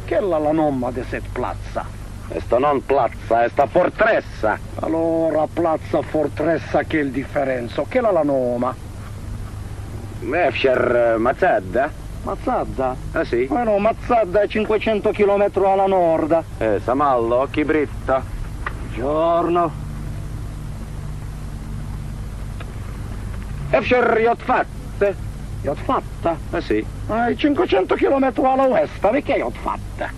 che 0.05 0.17
è 0.17 0.19
la, 0.19 0.39
la 0.39 0.51
nomma 0.51 0.89
di 0.89 1.03
set 1.07 1.25
plazza? 1.31 1.85
Esta 2.29 2.57
non 2.57 2.83
plazza, 2.83 3.43
esta 3.43 3.67
fortressa. 3.67 4.57
Allora, 4.79 5.45
plazza 5.51 6.01
fortressa 6.01 6.83
che 6.83 6.99
è 6.99 7.03
il 7.03 7.11
differenzo? 7.11 7.85
Che 7.87 7.99
è 7.99 8.01
la, 8.01 8.11
la 8.11 8.23
noma? 10.21 10.37
Mefsher 10.37 11.15
Mazzadda? 11.17 11.91
Mazzadda? 12.23 12.95
Ah 13.13 13.23
sì? 13.23 13.45
Bueno, 13.45 13.77
Mazzadda 13.77 14.41
è 14.41 14.47
500 14.47 15.11
km 15.11 15.51
alla 15.63 15.87
nord. 15.87 16.43
Eh, 16.57 16.81
Samallo, 16.83 17.35
occhi 17.37 17.63
britta. 17.63 18.23
Giorno. 18.93 19.85
Efsher 23.69 24.17
Jotfatte? 24.19 25.15
Jotfatta? 25.61 26.37
Ah 26.51 26.61
sì? 26.61 26.85
Eh, 27.09 27.35
500 27.35 27.95
km 27.95 28.31
alla 28.43 28.63
ovest, 28.63 28.99
perché 28.99 29.35
Jotfatta? 29.35 30.09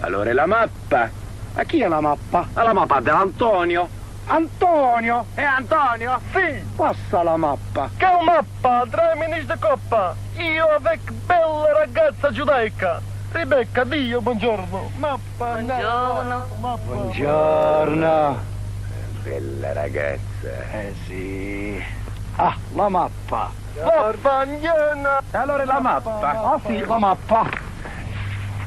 Allora 0.00 0.30
è 0.30 0.32
la 0.32 0.46
mappa. 0.46 1.10
A 1.54 1.64
chi 1.64 1.80
è 1.80 1.88
la 1.88 2.00
mappa? 2.00 2.48
La 2.54 2.72
mappa 2.72 3.00
dell'Antonio. 3.00 4.00
Antonio! 4.26 5.26
E 5.34 5.42
Antonio? 5.42 6.20
Sì! 6.32 6.62
Passa 6.76 7.22
la 7.22 7.36
mappa! 7.36 7.90
Che 7.96 8.06
mappa? 8.24 8.84
Tre 8.88 9.14
minis 9.16 9.44
di 9.44 9.58
coppa! 9.58 10.14
Io 10.36 10.66
avec 10.66 11.10
bella 11.26 11.72
ragazza 11.78 12.30
giudaica! 12.30 13.00
Rebecca, 13.32 13.84
Dio, 13.84 14.20
buongiorno! 14.20 14.90
Mappa! 14.96 15.52
Buongiorno. 15.54 16.46
Mappa! 16.60 16.84
Buongiorno! 16.84 18.38
Bella 19.22 19.72
ragazza. 19.72 20.70
Eh 20.72 20.94
sì! 21.06 21.82
Ah, 22.36 22.56
la 22.74 22.88
mappa! 22.88 23.50
Mappa, 23.82 24.42
Niena! 24.44 25.20
E 25.30 25.36
allora 25.36 25.64
la 25.64 25.80
mappa? 25.80 26.52
Ah 26.52 26.60
sì, 26.64 26.78
la 26.78 26.98
mappa! 26.98 27.48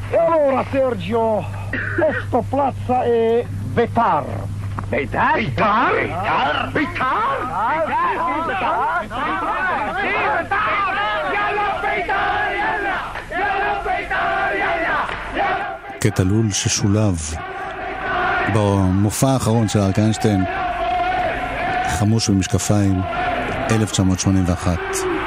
E 0.10 0.18
allora 0.18 0.64
Sergio, 0.70 1.44
questo 1.98 2.44
plazza 2.48 3.04
è 3.04 3.44
Betar! 3.48 4.54
Beitar? 4.92 5.34
Betar? 5.38 5.92
Beitar? 5.94 6.72
Beitar? 6.74 7.46
קטע 16.00 16.24
לול 16.24 16.52
ששולב 16.52 17.36
במופע 18.54 19.28
האחרון 19.30 19.68
של 19.68 19.80
אריק 19.80 20.00
איינשטיין, 20.00 20.44
חמוש 22.00 22.30
במשקפיים, 22.30 23.02
1981. 23.72 25.25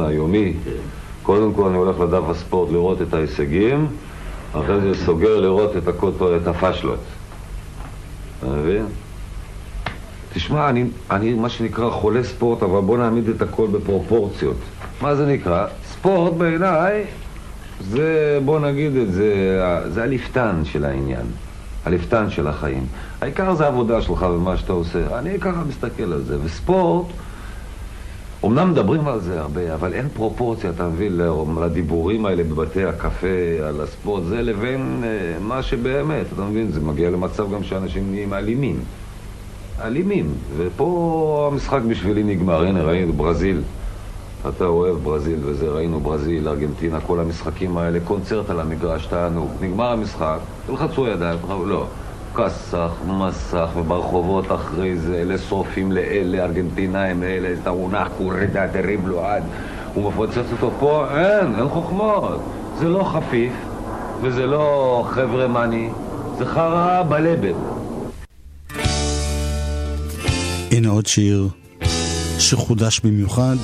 העיתון 0.00 0.06
היומי. 0.06 0.52
קודם 1.22 1.54
כל 1.54 1.68
אני 1.68 1.76
הולך 1.76 2.00
לדף 2.00 2.22
הספורט 2.28 2.72
לראות 2.72 3.02
את 3.02 3.14
ההישגים, 3.14 3.86
אחרי 4.52 4.80
זה 4.80 5.04
סוגר 5.04 5.40
לראות 5.40 5.76
את 5.76 5.88
הקוטו, 5.88 6.36
את 6.36 6.46
הפשלות. 6.46 6.98
אתה 8.38 8.46
מבין? 8.46 8.84
תשמע, 10.34 10.68
אני, 10.68 10.84
אני 11.10 11.34
מה 11.34 11.48
שנקרא 11.48 11.90
חולה 11.90 12.24
ספורט, 12.24 12.62
אבל 12.62 12.80
בוא 12.80 12.98
נעמיד 12.98 13.28
את 13.28 13.42
הכל 13.42 13.66
בפרופורציות. 13.66 14.56
מה 15.02 15.14
זה 15.14 15.26
נקרא? 15.26 15.66
ספורט 15.92 16.32
בעיניי 16.32 17.04
זה, 17.80 18.38
בוא 18.44 18.60
נגיד 18.60 18.96
את 18.96 19.12
זה, 19.12 19.32
זה 19.88 20.02
הליפתן 20.02 20.60
של 20.64 20.84
העניין. 20.84 21.26
הליפתן 21.84 22.30
של 22.30 22.46
החיים. 22.46 22.86
העיקר 23.20 23.54
זה 23.54 23.64
העבודה 23.64 24.02
שלך 24.02 24.22
ומה 24.22 24.56
שאתה 24.56 24.72
עושה. 24.72 25.18
אני 25.18 25.40
ככה 25.40 25.62
מסתכל 25.68 26.12
על 26.12 26.22
זה. 26.22 26.36
וספורט, 26.44 27.06
אמנם 28.44 28.70
מדברים 28.70 29.08
על 29.08 29.20
זה 29.20 29.40
הרבה, 29.40 29.74
אבל 29.74 29.94
אין 29.94 30.08
פרופורציה, 30.08 30.70
אתה 30.70 30.88
מבין, 30.88 31.20
לדיבורים 31.60 32.26
האלה 32.26 32.44
בבתי 32.44 32.84
הקפה 32.84 33.26
על 33.68 33.80
הספורט, 33.80 34.24
זה 34.24 34.42
לבין 34.42 35.02
אה, 35.04 35.38
מה 35.40 35.62
שבאמת, 35.62 36.26
אתה 36.34 36.42
מבין, 36.42 36.72
זה 36.72 36.80
מגיע 36.80 37.10
למצב 37.10 37.52
גם 37.52 37.64
שאנשים 37.64 38.10
נהיים 38.10 38.34
אלימים. 38.34 38.80
אלימים. 39.80 40.34
ופה 40.56 41.48
המשחק 41.52 41.80
בשבילי 41.88 42.22
נגמר. 42.22 42.62
הנה, 42.64 42.82
ראינו 42.82 43.12
ברזיל. 43.12 43.62
אתה 44.48 44.64
אוהב 44.64 44.96
ברזיל 44.96 45.38
וזה, 45.42 45.68
ראינו 45.68 46.00
ברזיל, 46.00 46.48
ארגנטינה, 46.48 47.00
כל 47.00 47.20
המשחקים 47.20 47.78
האלה, 47.78 47.98
קונצרט 48.04 48.50
על 48.50 48.60
המגרש, 48.60 49.06
תענוג. 49.06 49.50
נגמר 49.60 49.92
המשחק, 49.92 50.38
תלחצו 50.66 51.06
ידיים, 51.06 51.38
לא. 51.48 51.86
כסח, 52.34 52.90
מסך, 53.06 53.68
וברחובות 53.76 54.52
אחרי 54.52 54.98
זה, 54.98 55.14
אלה 55.22 55.38
שורפים 55.38 55.92
לאלה, 55.92 56.44
ארגנטינאים 56.44 57.22
אלה, 57.22 57.48
את 57.52 57.66
האונח 57.66 58.08
קורדה 58.18 58.66
דריבלו 58.66 59.24
עד. 59.24 59.42
הוא 59.94 60.12
מפוצץ 60.12 60.44
אותו 60.52 60.70
פה, 60.80 61.06
אין, 61.10 61.54
אין 61.54 61.68
חוכמות. 61.68 62.40
זה 62.78 62.88
לא 62.88 63.04
חפיף, 63.04 63.52
וזה 64.22 64.46
לא 64.46 65.04
חבר'ה 65.10 65.48
מאני, 65.48 65.88
זה 66.38 66.46
חרא 66.46 67.02
בלבן. 67.02 67.58
הנה 70.70 70.88
עוד 70.88 71.06
שיר 71.06 71.48
שחודש 72.38 73.00
במיוחד 73.00 73.56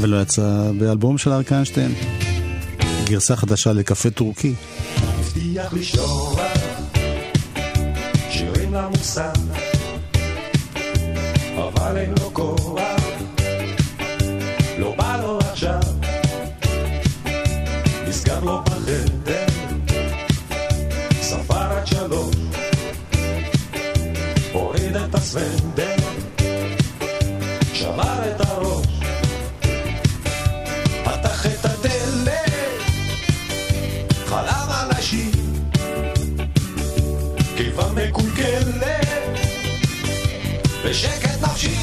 ולא 0.00 0.22
יצא 0.22 0.70
באלבום 0.78 1.18
של 1.18 1.32
אריק 1.32 1.52
איינשטיין. 1.52 1.94
גרסה 3.04 3.36
חדשה 3.36 3.72
לקפה 3.72 4.10
טורקי. 4.10 4.54
הבטיח 4.96 5.74
שירים 5.82 6.63
למוסר 8.74 9.32
אבל 11.56 11.96
אין 11.96 12.14
לו 12.20 12.30
כוח. 12.32 12.80
לא 14.78 14.94
בא 14.96 15.16
לו 15.22 15.38
עכשיו. 15.38 15.80
נסגר 18.08 18.40
לו 18.40 18.62
בחדר. 18.64 19.46
ספר 21.20 21.54
עד 21.54 21.86
שלוש. 21.86 22.34
הוריד 24.52 24.96
את 24.96 25.14
הסוודר 25.14 25.83
ושקט 40.84 41.42
נפשי. 41.42 41.74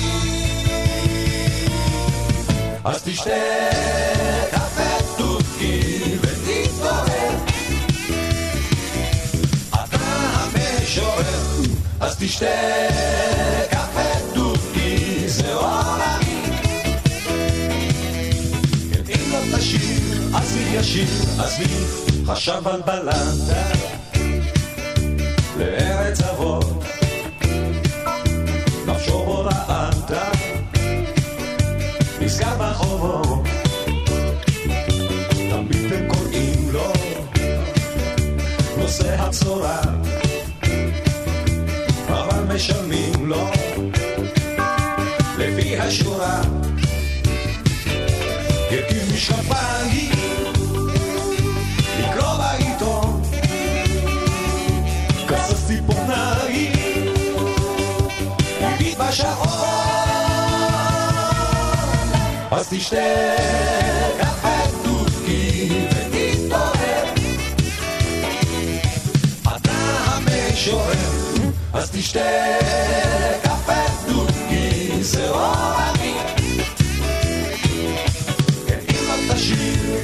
אז 2.84 3.04
תשתה 3.04 3.30
קפה 4.52 5.18
טורקי 5.18 6.18
ותתעורר 6.22 7.36
אתה 9.72 9.98
המשורר. 10.42 11.42
אז 12.00 12.16
תשתה 12.20 12.46
קפה 13.70 14.34
טורקי 14.34 15.30
זה 15.30 15.54
עולמי 15.54 16.42
אם 19.10 19.32
לא 19.32 19.58
תשיר 19.58 19.82
אז 20.36 20.56
מי 20.56 20.76
ישיר? 20.76 21.08
אז 21.40 21.60
מי 21.60 21.66
חשב 22.26 22.68
על 22.68 22.82
בלדה 22.82 23.91
לפי 45.38 45.78
השורה. 45.80 46.42
הרכיב 48.72 49.14
משקפיים, 49.14 50.12
לקרוא 52.00 52.38
בעיתון, 52.38 53.22
כסס 55.28 55.68
ציפורניים, 55.68 56.72
הביט 58.62 58.98
בשעון, 58.98 59.48
אז 62.52 62.68
תשתה 62.70 62.98
קפה 64.20 64.62
טורקי 64.84 65.70
ותתעורר. 65.90 67.06
אתה 69.56 69.72
המשורר, 70.06 70.94
אז 71.74 71.92
תשתה 71.92 72.71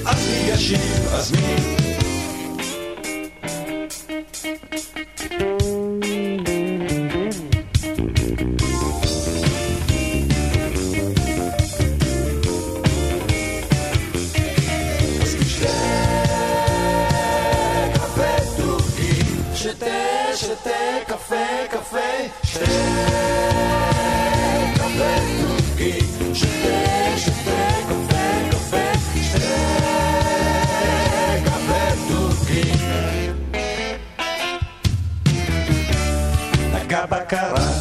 אז 0.08 0.28
מי 0.28 0.52
ישיר, 0.52 0.80
אז 1.14 1.32
מי? 1.32 2.07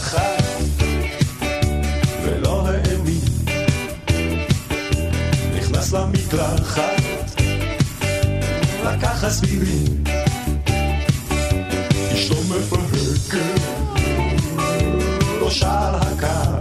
בקרחת 0.07 0.43
ולא 2.23 2.69
האמין, 2.69 3.21
נכנס 5.57 5.93
למקלחת. 5.93 7.03
לקח 8.85 9.25
אספירין, 9.25 10.05
אשתו 12.15 12.35
מפהקת, 12.35 13.61
לא 15.41 15.51
שאל 15.51 15.95
הקר, 15.95 16.53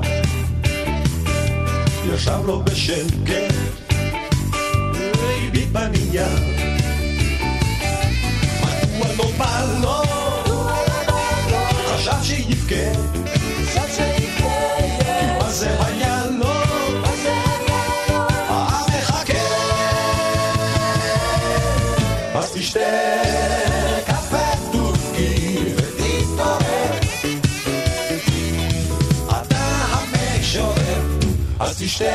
ישב 2.13 2.39
לו 2.45 2.63
בשקט, 2.63 3.53
הביט 5.47 5.69
בנייר, 5.71 6.25
מדוע 8.61 9.07
לא 9.17 9.31
בא 9.37 9.65
לו, 9.81 10.14
חשב 12.05 12.23
שיבכה, 12.23 12.99
מה 15.39 15.51
זה 15.51 15.85
היה 15.85 16.23
לו, 16.39 16.53
העם 18.47 18.85
מחכה 18.99 19.33
אז 22.35 22.51
תשתה 22.53 22.79
קפה 24.05 24.71
טורקי 24.71 25.57
ותתעורר. 25.75 26.99
אתה 29.29 29.85
המשורר, 29.91 31.01
אז 31.59 31.77
תשתה 31.79 32.05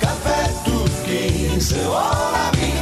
קפה 0.00 0.64
טורקי, 0.64 1.48
זה 1.58 1.86
עולמי. 1.86 2.72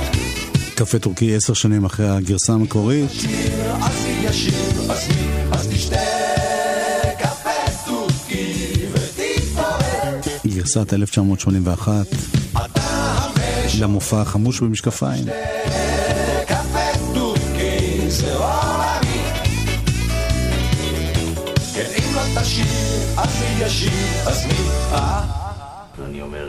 קפה 0.75 0.99
טורקי 0.99 1.37
עשר 1.37 1.55
שנים 1.55 1.85
אחרי 1.85 2.09
הגרסה 2.09 2.53
המקורית. 2.53 3.11
גרסת 10.77 10.93
1981 10.95 12.07
אתה 12.53 12.81
המשורר, 12.81 13.81
למופע 13.81 14.21
החמוש 14.21 14.61
במשקפיים. 14.61 15.25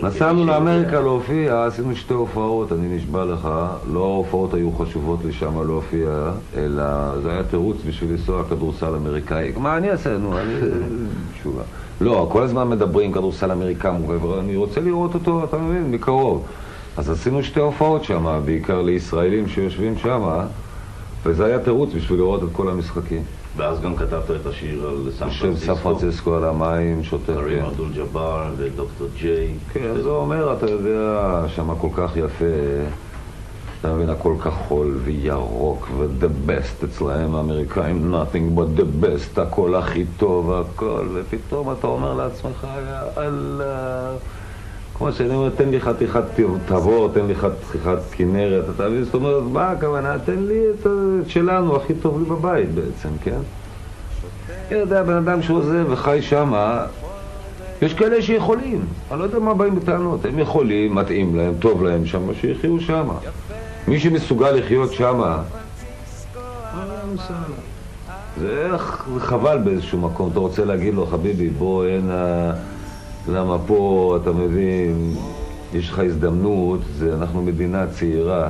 נסענו 0.04 0.46
לאמריקה 0.46 1.00
להופיע, 1.00 1.66
עשינו 1.66 1.96
שתי 1.96 2.14
הופעות, 2.14 2.72
אני 2.72 2.96
נשבע 2.96 3.26
לך. 3.26 3.48
לא 3.92 4.04
ההופעות 4.04 4.54
היו 4.54 4.72
חשובות 4.72 5.20
לי 5.26 5.34
שם 5.34 5.68
להופיע, 5.68 6.32
אלא 6.58 6.84
זה 7.24 7.32
היה 7.32 7.44
תירוץ 7.44 7.78
בשביל 7.88 8.12
לנסוע 8.12 8.44
כדורסל 8.50 8.96
אמריקאי. 8.96 9.52
מה 9.58 9.78
אני 9.78 9.92
אעשה, 9.92 10.18
נו, 10.18 10.40
אני... 10.40 10.54
תשובה. 11.40 11.64
לא, 12.02 12.28
כל 12.32 12.44
הזמן 12.44 12.70
מדברים 12.70 13.12
כדורסל 13.12 13.52
אמריקאי, 13.52 13.92
אני 14.40 14.56
רוצה 14.56 14.82
לראות 14.82 15.14
אותו, 15.14 15.44
אתה 15.44 15.58
מבין, 15.58 15.92
מקרוב. 15.92 16.46
אז 16.98 17.10
עשינו 17.10 17.44
שתי 17.44 17.60
הופעות 17.60 18.04
שם, 18.04 18.42
בעיקר 18.46 18.82
לישראלים 18.82 19.48
שיושבים 19.48 19.98
שם, 19.98 20.30
וזה 21.26 21.46
היה 21.46 21.60
תירוץ 21.60 21.90
בשביל 21.96 22.20
לראות 22.20 22.44
את 22.44 22.50
כל 22.52 22.70
המשחקים. 22.70 23.24
ואז 23.58 23.82
גם 23.82 23.96
כתבת 23.96 24.32
את 24.42 24.46
השיר 24.46 24.88
על 24.88 25.12
סן 25.18 25.32
של 25.32 25.58
סן 25.58 25.76
פרנסיסקו 25.76 26.36
על 26.36 26.44
המים, 26.44 27.04
שוטר, 27.04 27.42
קרים 27.42 27.60
כן. 27.60 27.66
אבדול 27.66 27.90
ג'אבר 27.96 28.54
ודוקטור 28.58 29.08
ג'יי. 29.20 29.48
כן, 29.74 30.02
זה 30.04 30.10
אומר, 30.10 30.54
אתה 30.54 30.72
יודע, 30.72 31.44
שם 31.48 31.76
כל 31.76 31.90
כך 31.94 32.18
יפה, 32.18 32.46
אתה 33.82 33.94
מבין, 33.94 34.10
הכל 34.10 34.34
כחול 34.44 34.98
וירוק, 35.04 35.88
ו-the 35.98 36.50
best 36.50 36.86
אצלהם, 36.86 37.36
האמריקאים, 37.36 38.16
nothing 38.16 38.60
but 38.60 38.80
the 38.80 39.06
best, 39.06 39.42
הכל 39.42 39.76
הכי 39.76 40.06
טוב, 40.18 40.52
הכל, 40.52 41.08
ופתאום 41.14 41.72
אתה 41.72 41.88
אומר 41.88 42.14
לעצמך, 42.14 42.68
יאללה, 43.18 44.12
כמו 44.98 45.12
שאני 45.12 45.36
אומר, 45.36 45.50
תן 45.50 45.70
לי 45.70 45.82
חתיכת 45.82 46.24
תבור, 46.66 47.10
תן 47.14 47.26
לי 47.26 47.36
חתיכת 47.36 47.98
כנרת, 48.12 48.64
אתה 48.76 48.90
מבין? 48.90 49.04
זאת 49.04 49.14
אומרת, 49.14 49.44
מה 49.52 49.72
הכוונה? 49.72 50.20
תן 50.26 50.40
לי 50.40 50.62
את 50.70 50.88
שלנו, 51.28 51.76
הכי 51.76 51.94
טוב 51.94 52.20
לי 52.20 52.26
בבית 52.30 52.72
בעצם, 52.72 53.10
כן? 53.24 53.40
אתה 54.68 54.76
יודע, 54.76 55.04
בן 55.04 55.14
אדם 55.14 55.42
שעוזב 55.42 55.86
וחי 55.90 56.22
שמה, 56.22 56.86
יש 57.82 57.94
כאלה 57.94 58.22
שיכולים, 58.22 58.86
אני 59.12 59.20
לא 59.20 59.24
יודע 59.24 59.40
מה 59.40 59.54
באים 59.54 59.76
בטענות, 59.76 60.26
הם 60.26 60.40
יכולים, 60.40 60.96
מתאים 60.96 61.36
להם, 61.36 61.54
טוב 61.60 61.84
להם 61.84 62.06
שם, 62.06 62.34
שיחיו 62.34 62.80
שמה. 62.80 63.14
מי 63.88 64.00
שמסוגל 64.00 64.52
לחיות 64.52 64.94
שמה, 64.94 65.42
זה 68.40 68.70
חבל 69.20 69.58
באיזשהו 69.58 70.00
מקום, 70.00 70.30
אתה 70.32 70.40
רוצה 70.40 70.66
להגיד 70.66 70.94
לו, 70.94 71.06
חביבי, 71.06 71.50
בוא 71.50 71.86
הנה, 71.86 72.52
למה 73.30 73.58
פה, 73.68 74.18
אתה 74.22 74.32
מבין, 74.32 75.16
יש 75.74 75.90
לך 75.90 76.00
הזדמנות, 76.00 76.80
זה, 76.98 77.14
אנחנו 77.14 77.42
מדינה 77.42 77.88
צעירה, 77.88 78.48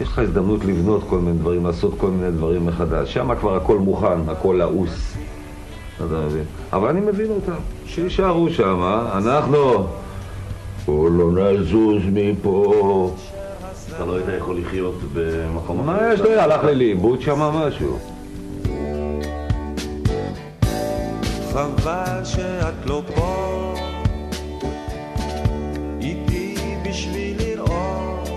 יש 0.00 0.08
לך 0.08 0.18
הזדמנות 0.18 0.64
לבנות 0.64 1.02
כל 1.08 1.18
מיני 1.18 1.38
דברים, 1.38 1.66
לעשות 1.66 1.94
כל 1.98 2.10
מיני 2.10 2.30
דברים 2.30 2.66
מחדש. 2.66 3.14
שם 3.14 3.34
כבר 3.40 3.56
הכל 3.56 3.78
מוכן, 3.78 4.28
הכל 4.28 4.54
לעוס. 4.58 5.16
אתה 5.96 6.14
מבין? 6.26 6.44
אבל 6.72 6.88
אני 6.88 7.00
מבין 7.00 7.30
אותם, 7.30 7.60
שיישארו 7.86 8.50
שם, 8.50 8.80
אנחנו... 9.12 9.86
בואו 10.86 11.08
לא 11.08 11.42
נזוז 11.42 12.02
מפה. 12.12 13.14
אתה 14.00 14.08
לא 14.08 14.16
היית 14.16 14.26
יכול 14.38 14.58
לחיות 14.58 14.94
במקום 15.14 15.86
מה 15.86 15.98
יש 16.12 16.20
לי? 16.20 16.36
הלך 16.36 16.64
לי 16.64 16.74
לאיבוד 16.74 17.20
שם 17.20 17.38
משהו. 17.38 17.98
חבל 21.52 22.24
שאת 22.24 22.86
לא 22.86 23.02
פה 23.14 23.74
איתי 26.00 26.54
בשביל 26.88 27.36
לראות 27.38 28.28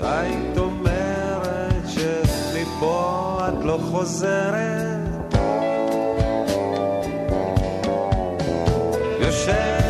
היית 0.00 0.58
אומרת 0.58 1.88
שמפה 1.88 3.38
את 3.48 3.64
לא 3.64 3.78
חוזרת 3.90 5.34
יושב 9.20 9.85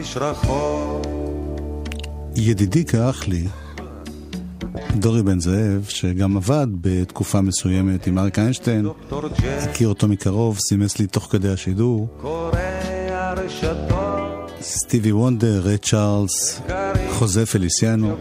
מרגיש 0.00 0.16
רחוק. 0.16 1.06
ידידי 2.36 2.84
כאח 2.84 3.28
לי, 3.28 3.44
דורי 4.96 5.22
בן 5.22 5.40
זאב, 5.40 5.84
שגם 5.88 6.36
עבד 6.36 6.66
בתקופה 6.80 7.40
מסוימת 7.40 8.06
עם 8.06 8.18
אריק 8.18 8.38
איינשטיין, 8.38 8.86
הכיר 9.60 9.88
אותו 9.88 10.08
מקרוב, 10.08 10.58
סימס 10.68 10.98
לי 10.98 11.06
תוך 11.06 11.28
כדי 11.30 11.48
השידור. 11.48 12.08
סטיבי 14.60 15.12
וונדר, 15.12 15.60
ריי 15.64 15.78
צ'ארלס, 15.78 16.60
חוזה 17.10 17.46
פליסיאנו. 17.46 18.16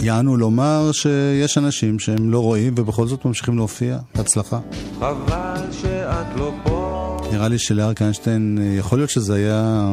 יענו 0.00 0.36
לומר 0.36 0.90
שיש 0.92 1.58
אנשים 1.58 1.98
שהם 1.98 2.30
לא 2.30 2.38
רואים 2.38 2.74
ובכל 2.76 3.06
זאת 3.06 3.24
ממשיכים 3.24 3.56
להופיע. 3.56 3.98
בהצלחה. 4.14 4.60
חבל 4.98 5.43
נראה 7.32 7.48
לי 7.48 7.58
שלאריק 7.58 8.02
איינשטיין, 8.02 8.58
אה, 8.62 8.66
יכול 8.78 8.98
להיות 8.98 9.10
שזה 9.10 9.34
היה 9.34 9.88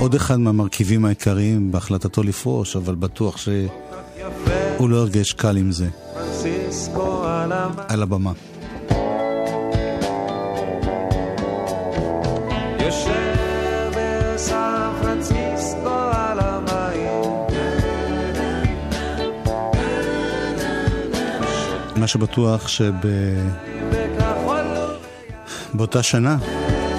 עוד 0.00 0.14
אחד 0.14 0.36
מהמרכיבים 0.40 1.04
העיקריים 1.04 1.72
בהחלטתו 1.72 2.22
לפרוש, 2.22 2.76
אבל 2.76 2.94
בטוח 2.94 3.36
שהוא 3.36 4.90
לא 4.90 4.96
הרגש 4.96 5.32
קל 5.32 5.56
עם 5.56 5.72
זה, 5.72 5.88
על 7.88 8.02
הבמה. 8.02 8.32
מה 21.96 22.06
שבטוח 22.06 22.68
שבאותה 25.78 26.02
שנה, 26.02 26.38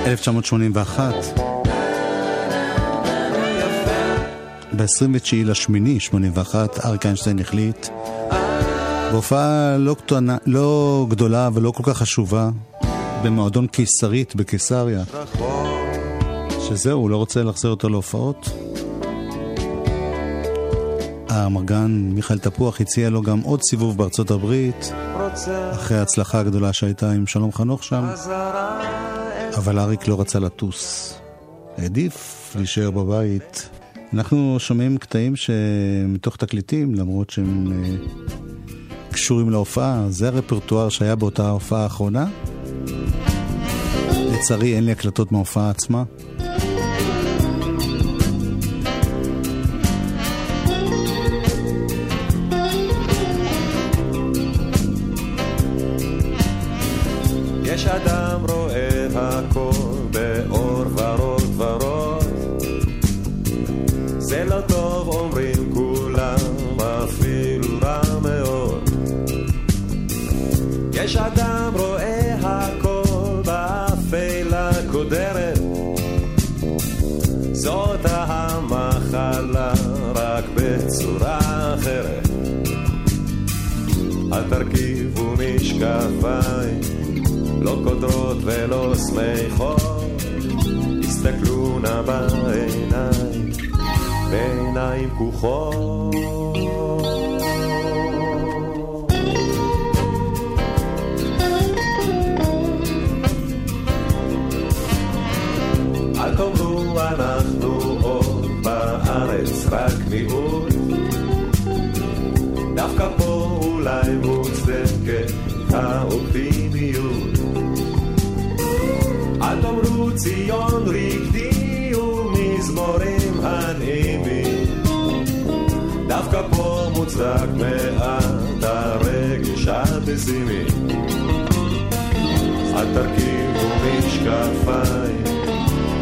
1981, 0.05 1.13
ב-29 4.75 5.36
לשמיני 5.45 5.99
81, 5.99 6.86
אריק 6.86 7.05
איינשטיין 7.05 7.39
החליט 7.39 7.88
בהופעה 9.11 9.77
לא, 9.77 9.93
קטנה, 9.93 10.38
לא 10.45 11.05
גדולה 11.09 11.49
ולא 11.53 11.71
כל 11.71 11.84
כך 11.86 11.97
חשובה 11.97 12.49
במועדון 13.23 13.67
קיסרית 13.67 14.36
בקיסריה 14.36 15.03
שזהו, 16.67 17.01
הוא 17.01 17.09
לא 17.09 17.17
רוצה 17.17 17.43
להחזיר 17.43 17.71
אותו 17.71 17.89
להופעות. 17.89 18.49
האמרגן 21.30 21.91
מיכאל 21.91 22.39
תפוח 22.39 22.82
הציע 22.82 23.09
לו 23.09 23.21
גם 23.21 23.39
עוד 23.39 23.61
סיבוב 23.61 23.97
בארצות 23.97 24.32
הברית 24.32 24.91
אחרי 25.73 25.97
ההצלחה 25.97 26.39
הגדולה 26.39 26.73
שהייתה 26.73 27.11
עם 27.11 27.27
שלום 27.27 27.53
חנוך 27.53 27.83
שם 27.83 28.05
אבל 29.57 29.79
אריק 29.79 30.07
לא 30.07 30.21
רצה 30.21 30.39
לטוס. 30.39 31.13
העדיף 31.77 32.51
להישאר 32.55 32.91
בבית. 32.91 33.69
אנחנו 34.13 34.55
שומעים 34.59 34.97
קטעים 34.97 35.35
שמתוך 35.35 36.35
תקליטים, 36.35 36.95
למרות 36.95 37.29
שהם 37.29 37.71
אה, 37.71 37.95
קשורים 39.11 39.49
להופעה. 39.49 40.05
זה 40.09 40.27
הרפרטואר 40.27 40.89
שהיה 40.89 41.15
באותה 41.15 41.49
הופעה 41.49 41.83
האחרונה. 41.83 42.27
לצערי 44.11 44.75
אין 44.75 44.85
לי 44.85 44.91
הקלטות 44.91 45.31
מההופעה 45.31 45.69
עצמה. 45.69 46.03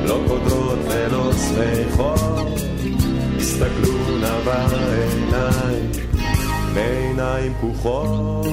לא 0.07 0.19
קודרות 0.27 0.79
ולא 0.87 1.31
שמחות, 1.33 2.59
הסתכלו 3.37 4.17
נא 4.21 4.39
בעיניים, 4.45 5.91
בעיניים 6.73 7.53
פקוחות. 7.53 8.45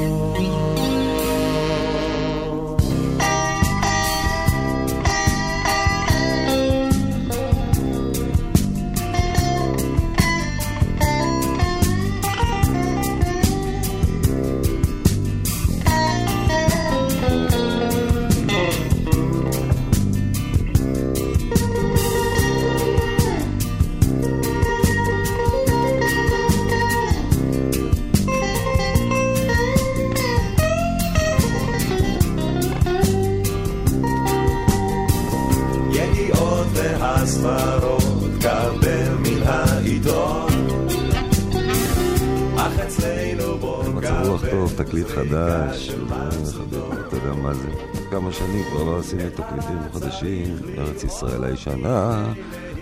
תקליטים 49.37 49.79
חדשים, 49.93 50.57
ארץ 50.79 51.05
ישראל 51.05 51.45
הישנה, 51.45 52.33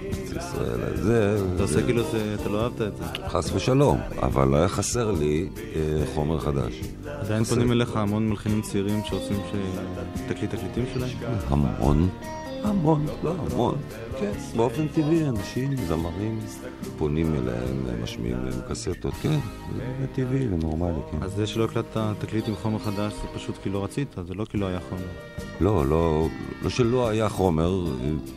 ארץ 0.05 0.31
ישראל 0.31 0.81
הזה. 0.83 1.39
אתה 1.55 1.63
עושה 1.63 1.83
כאילו 1.83 2.03
שאתה 2.05 2.49
לא 2.49 2.63
אהבת 2.65 2.83
את 2.83 2.97
זה. 2.97 3.05
חס 3.29 3.53
ושלום, 3.55 4.01
אבל 4.23 4.55
היה 4.55 4.69
חסר 4.69 5.11
לי 5.11 5.49
אה, 5.59 5.81
חומר 6.15 6.39
חדש. 6.39 6.81
עדיין 7.07 7.45
פונים 7.45 7.73
אליך 7.73 7.97
המון 7.97 8.29
מלחינים 8.29 8.63
צעירים 8.63 9.01
שרוצים 9.05 9.37
שתקליט 10.15 10.55
תקליטים 10.55 10.85
שלהם? 10.95 11.11
המון, 11.49 12.09
המון, 12.65 13.07
לא 13.23 13.35
המון, 13.39 13.75
כן, 14.21 14.33
באופן 14.57 14.89
טבעי 14.89 15.29
אנשים, 15.29 15.77
זמרים, 15.77 16.41
פונים 16.99 17.35
אליהם, 17.35 18.03
משמיעים 18.03 18.45
להם 18.45 18.61
קסטות, 18.71 19.15
כן, 19.23 19.39
זה 20.01 20.07
טבעי 20.15 20.49
ונורמלי, 20.49 21.01
כן. 21.11 21.23
אז 21.23 21.33
זה 21.33 21.47
שלא 21.47 21.65
הקלטת 21.65 22.01
תקליט 22.19 22.49
עם 22.49 22.55
חומר 22.63 22.79
חדש 22.79 23.13
זה 23.13 23.29
פשוט 23.35 23.59
כי 23.63 23.71
לא 23.71 23.85
רצית, 23.85 24.17
זה 24.27 24.35
לא 24.35 24.45
כי 24.45 24.59
לא 24.59 24.67
היה 24.67 24.81
חומר. 24.89 25.03
לא, 25.61 25.87
לא, 25.87 26.29
לא 26.63 26.71
שלא 26.71 27.09
היה 27.09 27.29
חומר, 27.29 27.85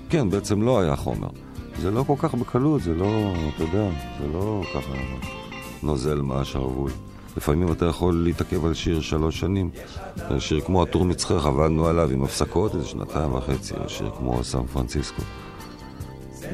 כן, 0.10 0.30
בעצם 0.30 0.62
לא 0.62 0.80
היה 0.80 0.96
חומר. 0.96 1.30
זה 1.82 1.92
לא 1.92 2.04
כל 2.08 2.16
כך 2.18 2.36
בקלות, 2.36 2.82
זה 2.82 2.94
לא, 2.94 3.34
אתה 3.56 3.64
יודע, 3.64 3.90
זה 4.22 4.28
לא 4.34 4.62
ככה 4.74 4.94
נוזל 5.84 6.22
מהשרוול. 6.22 6.92
לפעמים 7.38 7.72
אתה 7.72 7.86
יכול 7.86 8.22
להתעכב 8.24 8.66
על 8.66 8.74
שיר 8.74 9.02
שלוש 9.02 9.40
שנים. 9.40 9.70
שיר 10.40 10.62
כמו 10.62 10.84
הטור 10.84 11.06
מצחך, 11.06 11.46
עבדנו 11.46 11.88
עליו 11.88 12.10
עם 12.12 12.24
הפסקות 12.24 12.76
איזה 12.76 12.88
שנתיים 12.88 13.34
וחצי, 13.34 13.74
שיר 13.88 14.10
כמו 14.18 14.44
סן 14.44 14.66
פרנסיסקו. 14.74 15.22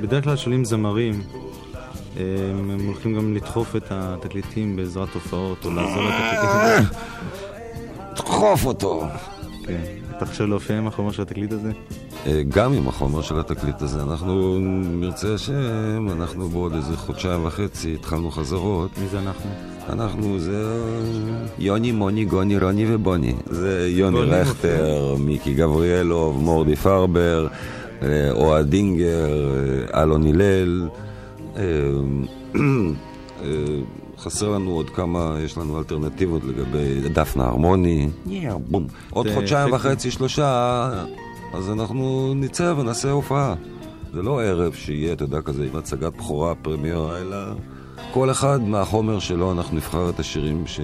בדרך 0.02 0.24
כלל 0.24 0.36
שואלים 0.36 0.66
זמרים, 0.66 1.22
הם, 2.16 2.72
הם 2.72 2.86
הולכים 2.86 3.16
גם 3.16 3.34
לדחוף 3.34 3.76
את 3.76 3.84
התקליטים 3.90 4.76
בעזרת 4.76 5.14
הופעות, 5.14 5.66
או 5.66 5.72
לעזור 5.72 6.04
לתקליטים. 6.04 7.00
דחוף 8.16 8.66
אותו. 8.66 9.04
כן. 9.66 9.82
אתה 10.18 10.26
חושב 10.26 10.44
להופיע 10.44 10.78
עם 10.78 10.88
החומר 10.88 11.12
של 11.12 11.22
התקליט 11.22 11.52
הזה? 11.52 11.72
אה, 12.26 12.41
גם 12.47 12.74
עם 12.74 12.88
החומר 12.88 13.22
של 13.22 13.39
התקליט 13.39 13.82
הזה. 13.82 14.03
אנחנו, 14.03 14.57
נרצה 14.82 15.34
השם, 15.34 16.07
אנחנו 16.11 16.49
בעוד 16.49 16.74
איזה 16.74 16.97
חודשיים 16.97 17.45
וחצי 17.45 17.93
התחלנו 17.93 18.32
חזרות. 18.32 18.91
מי 18.97 19.07
זה 19.07 19.19
אנחנו? 19.19 19.49
אנחנו 19.89 20.39
זה 20.39 20.84
יוני, 21.59 21.91
מוני, 21.91 22.26
גוני, 22.26 22.57
רוני 22.57 22.86
ובוני. 22.88 23.34
זה 23.45 23.88
יוני 23.89 24.22
רכטר, 24.22 25.15
מיקי 25.19 25.53
גבריאלוב, 25.53 26.43
מורדי 26.43 26.76
פרבר, 26.76 27.47
אה, 28.01 28.32
אוהד 28.32 28.69
דינגר, 28.69 29.30
אה, 29.93 30.01
אלון 30.01 30.28
הלל. 30.28 30.89
חסר 34.17 34.49
לנו 34.49 34.72
עוד 34.72 34.89
כמה, 34.89 35.38
יש 35.45 35.57
לנו 35.57 35.80
אלטרנטיבות 35.80 36.41
לגבי 36.43 37.09
דפנה 37.13 37.43
הרמוני. 37.43 38.09
בום. 38.69 38.88
עוד 39.09 39.28
חודשיים. 39.34 39.74
וחצי, 39.74 40.11
שלושה, 40.11 40.89
אז 41.54 41.72
אנחנו 41.72 42.34
נצא 42.36 42.74
ונעשה 42.78 43.12
הופעה. 43.12 43.56
זה 44.14 44.22
לא 44.22 44.41
ערב 44.41 44.74
שיהיה, 44.74 45.14
אתה 45.14 45.24
יודע, 45.24 45.41
כזה 45.41 45.68
עם 45.72 45.76
הצגת 45.76 46.14
בכורה, 46.18 46.56
פרמיירה, 46.56 47.18
אלא 47.18 47.38
כל 48.14 48.32
אחד 48.32 48.62
מהחומר 48.62 49.20
שלו 49.20 49.52
אנחנו 49.52 49.78
נבחר 49.78 50.10
את 50.10 50.20
השירים 50.20 50.68
ש... 50.68 50.80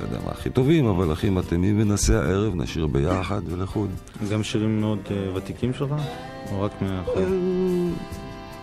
לא 0.00 0.04
יודע 0.04 0.18
מה 0.24 0.30
הכי 0.30 0.50
טובים, 0.50 0.86
אבל 0.86 1.12
הכי 1.12 1.30
מתאימים, 1.30 1.80
ונעשה 1.80 2.22
הערב, 2.22 2.54
נשיר 2.54 2.86
ביחד 2.86 3.40
ולחוד. 3.46 3.90
גם 4.30 4.42
שירים 4.42 4.80
מאוד 4.80 4.98
אה, 5.10 5.34
ותיקים 5.34 5.74
שלך? 5.74 5.90
או 6.52 6.62
רק 6.62 6.82
מהחיים? 6.82 7.94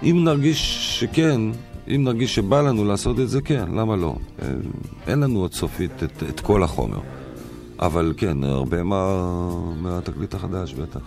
אם 0.03 0.21
נרגיש 0.23 0.89
שכן, 0.99 1.41
אם 1.87 2.03
נרגיש 2.03 2.35
שבא 2.35 2.61
לנו 2.61 2.85
לעשות 2.85 3.19
את 3.19 3.29
זה, 3.29 3.41
כן, 3.41 3.71
למה 3.75 3.95
לא? 3.95 4.15
אה, 4.41 4.47
אין 5.07 5.19
לנו 5.19 5.39
עוד 5.39 5.53
סופית 5.53 6.03
את, 6.03 6.23
את 6.29 6.39
כל 6.39 6.63
החומר. 6.63 6.99
אבל 7.79 8.13
כן, 8.17 8.43
הרבה 8.43 8.83
מה, 8.83 9.19
מהתקליט 9.81 10.33
החדש, 10.33 10.73
בטח. 10.73 11.01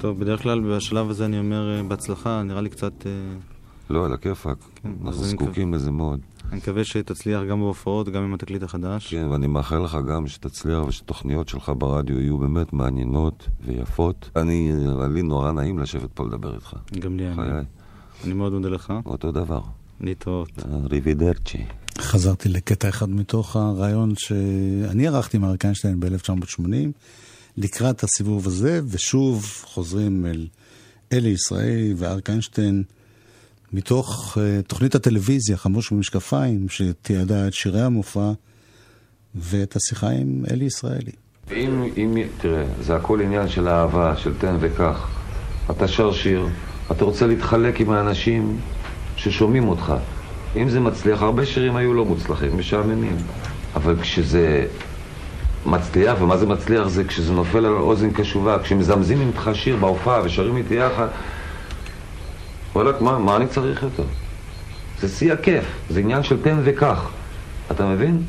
טוב, 0.00 0.20
בדרך 0.20 0.42
כלל 0.42 0.60
בשלב 0.60 1.10
הזה 1.10 1.24
אני 1.24 1.38
אומר 1.38 1.76
אה, 1.76 1.82
בהצלחה, 1.82 2.42
נראה 2.42 2.60
לי 2.60 2.70
קצת... 2.70 3.06
אה, 3.06 3.12
לא, 3.90 4.04
על 4.04 4.12
הכיפאק. 4.12 4.56
כן, 4.74 4.92
אנחנו 5.04 5.24
זקוקים 5.24 5.74
לזה 5.74 5.90
מאוד. 5.90 6.20
אני 6.50 6.56
מקווה 6.56 6.84
שתצליח 6.84 7.42
גם 7.50 7.60
בהופעות, 7.60 8.08
גם 8.08 8.22
עם 8.22 8.34
התקליט 8.34 8.62
החדש. 8.62 9.14
כן, 9.14 9.26
ואני 9.30 9.46
מאחל 9.46 9.78
לך 9.78 9.98
גם 10.08 10.26
שתצליח 10.26 10.86
ושתוכניות 10.86 11.48
שלך 11.48 11.72
ברדיו 11.78 12.20
יהיו 12.20 12.38
באמת 12.38 12.72
מעניינות 12.72 13.48
ויפות. 13.66 14.30
אני, 14.36 14.72
לי 15.14 15.22
נורא 15.22 15.52
נעים 15.52 15.78
לשבת 15.78 16.10
פה 16.14 16.24
לדבר 16.24 16.54
איתך. 16.54 16.76
גם 16.98 17.16
לי, 17.16 17.28
אני. 17.28 17.60
אני 18.24 18.32
מאוד 18.32 18.52
מודה 18.52 18.68
לך. 18.68 18.92
אותו 19.06 19.32
דבר. 19.32 19.60
להתראות. 20.00 20.50
ריבידרצ'י. 20.90 21.64
חזרתי 21.98 22.48
לקטע 22.48 22.88
אחד 22.88 23.10
מתוך 23.10 23.56
הרעיון 23.56 24.14
שאני 24.16 25.08
ערכתי 25.08 25.36
עם 25.36 25.44
אריק 25.44 25.64
איינשטיין 25.64 26.00
ב-1980, 26.00 26.62
לקראת 27.56 28.04
הסיבוב 28.04 28.46
הזה, 28.46 28.80
ושוב 28.88 29.62
חוזרים 29.64 30.26
אל 30.26 30.46
אלי 31.12 31.28
ישראלי 31.28 31.94
ואריק 31.96 32.30
איינשטיין, 32.30 32.82
מתוך 33.72 34.38
uh, 34.38 34.68
תוכנית 34.68 34.94
הטלוויזיה, 34.94 35.56
חמוש 35.56 35.92
במשקפיים, 35.92 36.68
שתיעדה 36.68 37.48
את 37.48 37.54
שירי 37.54 37.82
המופע, 37.82 38.32
ואת 39.34 39.76
השיחה 39.76 40.08
עם 40.08 40.44
אלי 40.50 40.64
ישראלי. 40.64 41.12
אם, 41.50 41.82
אם, 41.96 42.16
תראה, 42.38 42.64
זה 42.80 42.96
הכל 42.96 43.20
עניין 43.20 43.48
של 43.48 43.68
אהבה, 43.68 44.16
של 44.16 44.34
תן 44.38 44.56
וקח. 44.60 45.08
אתה 45.70 45.88
שר 45.88 46.12
שיר, 46.12 46.48
אתה 46.90 47.04
רוצה 47.04 47.26
להתחלק 47.26 47.80
עם 47.80 47.90
האנשים 47.90 48.60
ששומעים 49.16 49.68
אותך. 49.68 49.94
אם 50.56 50.68
זה 50.68 50.80
מצליח, 50.80 51.22
הרבה 51.22 51.46
שירים 51.46 51.76
היו 51.76 51.94
לא 51.94 52.04
מוצלחים, 52.04 52.58
משעממים. 52.58 53.16
אבל 53.74 53.96
כשזה 54.00 54.66
מצליח, 55.66 56.22
ומה 56.22 56.36
זה 56.36 56.46
מצליח? 56.46 56.88
זה 56.88 57.04
כשזה 57.04 57.32
נופל 57.32 57.58
על 57.58 57.72
אוזן 57.72 58.10
קשובה, 58.10 58.58
כשמזמזים 58.62 59.20
איתך 59.20 59.50
שיר 59.54 59.76
בהופעה 59.76 60.20
ושרים 60.24 60.56
איתי 60.56 60.74
יחד, 60.74 61.06
וואלכ, 62.74 63.00
מה, 63.00 63.18
מה 63.18 63.36
אני 63.36 63.46
צריך 63.46 63.82
יותר? 63.82 64.04
זה 65.00 65.08
שיא 65.08 65.32
הכיף, 65.32 65.64
זה 65.90 66.00
עניין 66.00 66.22
של 66.22 66.42
תן 66.42 66.56
וקח. 66.64 67.10
אתה 67.70 67.86
מבין? 67.86 68.22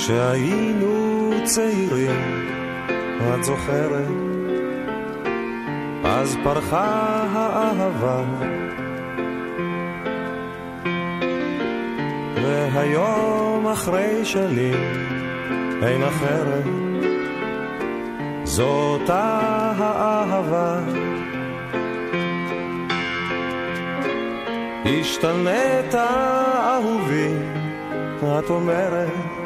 כשהיינו 0.00 1.30
צעירים, 1.44 2.46
את 3.34 3.44
זוכרת? 3.44 4.08
אז 6.04 6.36
פרחה 6.44 7.26
האהבה. 7.32 8.22
והיום 12.42 13.66
אחרי 13.66 14.24
שנים 14.24 15.06
אין 15.82 16.02
אחרת, 16.02 16.64
זאת 18.44 19.10
האהבה. 19.10 20.80
השתנית 24.84 25.94
אהובי, 25.94 27.34
את 28.38 28.50
אומרת 28.50 29.39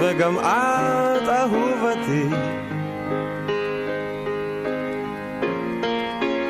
וגם 0.00 0.38
את 0.38 1.28
אהובתי. 1.28 2.28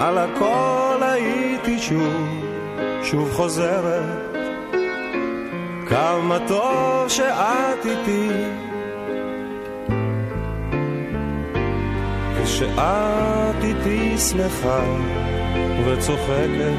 על 0.01 0.19
הכל 0.19 0.99
הייתי 1.01 1.79
שוב, 1.79 2.45
שוב 3.03 3.33
חוזרת. 3.33 4.37
כמה 5.89 6.39
טוב 6.49 7.09
שאת 7.09 7.87
איתי. 7.87 8.29
כשאת 12.45 13.65
איתי 13.65 14.19
שמחה 14.19 14.81
וצוחקת, 15.87 16.77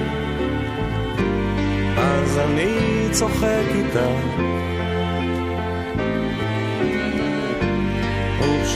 אז 1.97 2.37
אני 2.37 3.07
צוחק 3.11 3.65
איתך. 3.75 4.47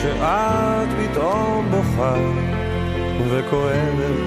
וכשאת 0.02 0.88
פתאום 0.98 1.68
בוכה 1.70 2.14
וכואבת, 3.28 4.18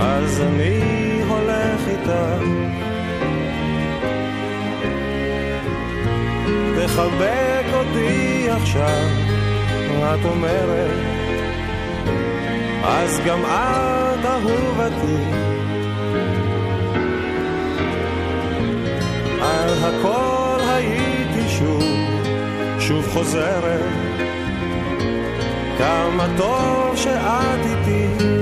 אז 0.00 0.40
אני 0.40 1.22
הולך 1.28 1.88
איתך. 1.88 2.44
תחבק 6.76 7.64
אותי 7.74 8.46
עכשיו, 8.50 9.06
את 10.14 10.24
אומרת, 10.24 10.90
אז 12.84 13.20
גם 13.26 13.40
את 13.44 14.24
אהובתי. 14.24 15.16
על 19.42 19.70
הכל 19.84 20.60
הייתי 20.68 21.48
שוב 21.48 21.89
שוב 22.90 23.08
חוזרת, 23.08 23.80
כמה 25.78 26.26
טוב 26.36 26.96
שאת 26.96 27.60
איתי. 27.66 28.39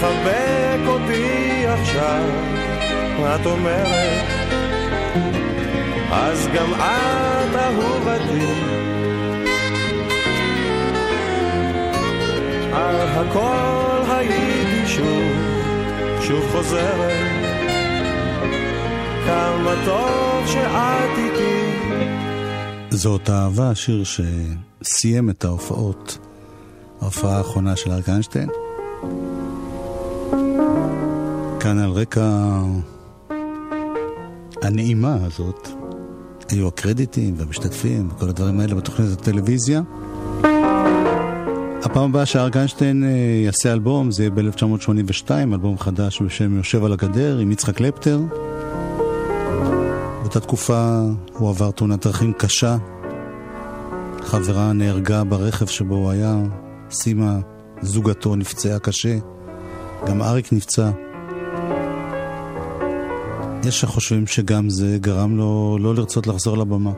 תחבק 0.00 0.80
אותי 0.86 1.66
עכשיו, 1.66 2.24
את 3.34 3.46
אומרת, 3.46 4.24
אז 6.10 6.48
גם 6.54 6.72
את 6.74 7.56
אהובתי. 7.56 8.46
על 12.72 12.96
הכל 13.00 14.02
הייתי 14.08 14.86
שוב, 14.86 15.32
שוב 16.22 16.42
חוזרת. 16.52 17.26
כמה 19.26 19.74
טוב 19.84 20.46
שאת 20.46 21.18
איתי. 21.18 21.78
זאת 22.90 23.30
אהבה, 23.30 23.74
שיר 23.74 24.02
שסיים 24.04 25.30
את 25.30 25.44
ההופעות, 25.44 26.18
ההופעה 27.00 27.38
האחרונה 27.38 27.76
של 27.76 27.90
אריק 27.92 28.08
איינשטיין. 28.08 28.48
כאן 31.68 31.78
על 31.78 31.90
רקע 31.90 32.60
הנעימה 34.62 35.16
הזאת, 35.22 35.68
היו 36.48 36.68
הקרדיטים 36.68 37.34
והמשתתפים 37.36 38.08
וכל 38.10 38.28
הדברים 38.28 38.60
האלה 38.60 38.74
בתוכנית 38.74 39.12
הטלוויזיה. 39.12 39.82
הפעם 41.84 42.10
הבאה 42.10 42.26
שאריק 42.26 42.56
איינשטיין 42.56 43.04
אה, 43.04 43.08
יעשה 43.44 43.72
אלבום 43.72 44.10
זה 44.10 44.22
יהיה 44.22 44.30
ב-1982, 44.30 45.30
אלבום 45.30 45.78
חדש 45.78 46.22
בשם 46.22 46.56
יושב 46.56 46.84
על 46.84 46.92
הגדר 46.92 47.38
עם 47.38 47.52
יצחק 47.52 47.76
קלפטר. 47.76 48.20
באותה 50.20 50.40
תקופה 50.40 51.00
הוא 51.32 51.50
עבר 51.50 51.70
תאונת 51.70 52.06
דרכים 52.06 52.32
קשה. 52.32 52.76
חברה 54.22 54.72
נהרגה 54.72 55.24
ברכב 55.24 55.66
שבו 55.66 55.94
הוא 55.94 56.10
היה, 56.10 56.36
סימה, 56.90 57.38
זוגתו, 57.82 58.36
נפצעה 58.36 58.78
קשה. 58.78 59.18
גם 60.06 60.22
אריק 60.22 60.52
נפצע. 60.52 60.90
יש 63.64 63.80
שחושבים 63.80 64.26
שגם 64.26 64.70
זה 64.70 64.96
גרם 65.00 65.36
לו 65.36 65.78
לא 65.80 65.94
לרצות 65.94 66.26
לחזור 66.26 66.58
לבמה. 66.58 66.92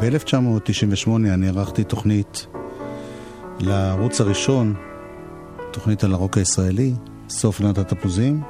ב-1998 0.00 1.08
אני 1.08 1.48
ערכתי 1.48 1.84
תוכנית 1.84 2.46
לערוץ 3.60 4.20
הראשון, 4.20 4.74
תוכנית 5.70 6.04
על 6.04 6.12
הרוק 6.12 6.38
הישראלי, 6.38 6.94
סוף 7.28 7.60
עונת 7.60 7.78
התפוזים, 7.78 8.42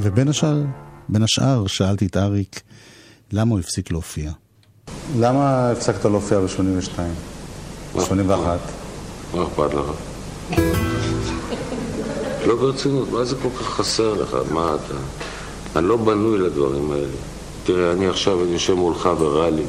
ובין 0.00 0.28
השאר, 0.28 0.62
בין 1.08 1.22
השאר 1.22 1.66
שאלתי 1.66 2.06
את 2.06 2.16
אריק 2.16 2.62
למה 3.32 3.50
הוא 3.50 3.60
הפסיק 3.60 3.90
להופיע. 3.90 4.30
למה 5.18 5.70
הפסקת 5.70 6.04
להופיע 6.04 6.40
ב-82? 6.40 6.98
ב-81? 7.96 8.30
מה 9.34 9.42
אכפת 9.42 9.74
לך? 9.74 10.87
לא 12.46 12.56
ברצינות, 12.56 13.12
מה 13.12 13.24
זה 13.24 13.36
כל 13.42 13.48
כך 13.60 13.66
חסר 13.66 14.14
לך? 14.14 14.36
מה 14.50 14.74
אתה? 14.74 14.94
אני 15.78 15.88
לא 15.88 15.96
בנוי 15.96 16.38
לדברים 16.38 16.92
האלה. 16.92 17.06
תראה, 17.64 17.92
אני 17.92 18.08
עכשיו, 18.08 18.44
אני 18.44 18.52
יושב 18.52 18.74
מולך 18.74 19.08
בראלי, 19.18 19.62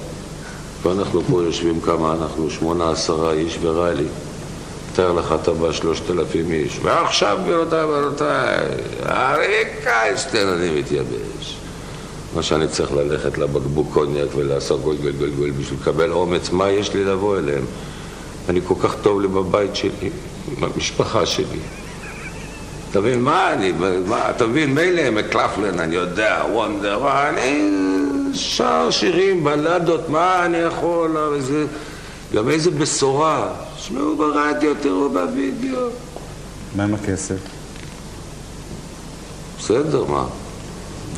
ואנחנו 0.84 1.22
פה 1.22 1.44
יושבים 1.44 1.82
כמה 1.82 2.14
אנחנו, 2.14 2.50
שמונה 2.50 2.92
עשרה 2.92 3.32
איש 3.32 3.58
בראלי. 3.58 4.08
תאר 4.96 5.12
לך, 5.12 5.36
אתה 5.42 5.52
בא 5.52 5.72
שלושת 5.72 6.12
אלפים 6.12 6.52
איש, 6.52 6.80
ועכשיו 6.82 7.38
גבירותיי 7.44 7.84
ורבותיי, 7.84 8.58
אריק 9.06 9.88
איינשטיין, 9.88 10.48
אני 10.48 10.80
מתייבש. 10.80 11.58
מה 12.36 12.44
שאני 12.44 12.68
צריך 12.68 12.92
ללכת 12.92 13.38
לבקבוק 13.38 13.88
קוניאק 13.94 14.30
ולעשות 14.36 14.82
גול 14.82 14.96
גול 14.96 15.12
גול 15.12 15.30
גול 15.30 15.52
בשביל 15.52 15.80
לקבל 15.82 16.12
אומץ, 16.12 16.50
מה 16.50 16.70
יש 16.70 16.94
לי 16.94 17.04
לבוא 17.04 17.38
אליהם? 17.38 17.66
אני 18.50 18.60
כל 18.68 18.76
כך 18.84 18.96
טוב 19.02 19.22
לי 19.22 19.28
בבית 19.28 19.76
שלי, 19.76 20.10
במשפחה 20.60 21.26
שלי. 21.26 21.60
אתה 22.92 23.00
מבין, 23.00 23.22
מה 23.22 23.54
אני, 23.54 23.72
מה, 24.06 24.30
אתה 24.30 24.48
מבין, 24.48 24.74
מילא 24.74 25.10
מקלפלן, 25.10 25.80
אני 25.80 25.96
יודע, 25.96 26.44
וונדר, 26.52 27.30
אני 27.30 27.70
שר 28.34 28.88
שירים, 28.92 29.44
בלדות, 29.44 30.10
מה 30.10 30.46
אני 30.46 30.58
יכול, 30.58 31.18
איזה, 31.36 31.66
גם 32.34 32.50
איזה 32.50 32.72
בשורה. 32.72 33.54
שמעו 33.78 34.16
ברדיו, 34.16 34.76
תראו 34.82 35.10
בווידאו. 35.10 35.88
מה 36.76 36.84
עם 36.84 36.94
הכסף? 36.94 37.36
בסדר, 39.60 40.06
מה? 40.06 40.26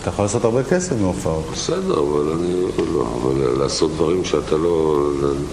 אתה 0.02 0.10
יכול 0.10 0.26
לעשות 0.26 0.44
הרבה 0.44 0.64
כסף 0.64 0.96
מהופעות. 1.02 1.46
בסדר, 1.54 2.00
אבל 2.00 2.32
אני 2.32 2.62
לא, 2.94 3.06
אבל 3.22 3.64
לעשות 3.64 3.92
דברים 3.92 4.26
שאתה 4.26 4.58
לא, 4.58 5.08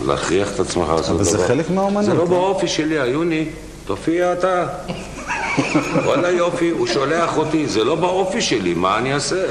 להכריח 0.07 0.55
את 0.55 0.61
עצמך 0.61 0.89
לעשות 0.89 1.05
דבר. 1.05 1.15
אבל 1.15 1.25
זה 1.25 1.47
חלק 1.47 1.71
מהאומנות. 1.71 2.05
זה 2.05 2.15
לא 2.15 2.23
אה? 2.23 2.27
באופי 2.27 2.69
שלי, 2.69 3.01
היוני, 3.01 3.49
תופיע 3.87 4.33
אתה. 4.33 4.67
וואלה 6.05 6.31
יופי, 6.31 6.71
הוא 6.71 6.87
שולח 6.87 7.37
אותי, 7.37 7.67
זה 7.67 7.85
לא 7.85 7.95
באופי 7.95 8.41
שלי, 8.41 8.75
מה 8.75 8.99
אני 8.99 9.15
אעשה? 9.15 9.45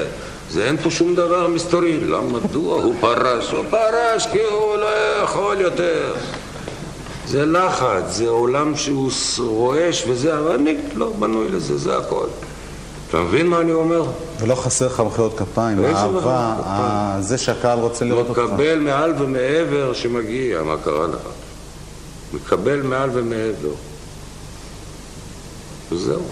זה 0.50 0.64
אין 0.64 0.76
פה 0.76 0.90
שום 0.90 1.14
דבר 1.14 1.48
מסתורי. 1.48 2.00
למה, 2.00 2.22
מדוע 2.22 2.82
הוא 2.82 2.94
פרש? 3.00 3.50
הוא 3.50 3.64
פרש 3.70 4.26
כי 4.26 4.38
הוא 4.50 4.76
לא 4.76 4.86
יכול 5.22 5.60
יותר. 5.60 6.14
זה 7.26 7.46
לחץ, 7.46 8.04
זה 8.08 8.28
עולם 8.28 8.76
שהוא 8.76 9.10
רועש 9.38 10.04
וזה, 10.08 10.38
אבל 10.38 10.52
אני 10.52 10.76
לא 10.94 11.12
בנוי 11.18 11.48
לזה, 11.48 11.78
זה 11.78 11.96
הכל. 11.98 12.26
אתה 13.08 13.20
מבין 13.20 13.46
מה 13.46 13.60
אני 13.60 13.72
אומר? 13.72 14.04
ולא 14.40 14.54
חסר 14.54 14.86
לך 14.86 15.00
מחיאות 15.00 15.38
כפיים, 15.38 15.84
האהבה, 15.84 16.08
מחיאות 16.10 16.24
ה- 16.66 17.16
זה 17.20 17.38
שהקהל 17.38 17.78
רוצה 17.78 18.04
לראות 18.04 18.28
אותך. 18.28 18.38
מקבל 18.38 18.78
מעל 18.78 19.14
ומעבר 19.18 19.92
שמגיע, 19.92 20.62
מה 20.62 20.74
קרה 20.84 21.06
לך? 21.06 21.20
מקבל 22.34 22.82
מעל 22.82 23.10
ומעבר. 23.12 23.74
וזהו. 25.92 26.22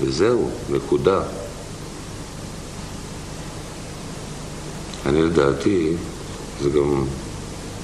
וזהו, 0.00 0.50
נקודה. 0.70 1.20
אני 5.06 5.22
לדעתי, 5.22 5.92
זה 6.62 6.70
גם 6.70 7.04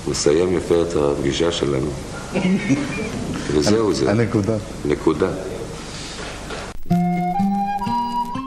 מסיים 0.08 0.56
יפה 0.56 0.74
את 0.82 0.96
הפגישה 0.96 1.52
שלנו. 1.52 1.90
וזהו 3.52 3.94
זה. 3.94 4.10
הנקודה. 4.10 4.56
נקודה. 4.84 5.30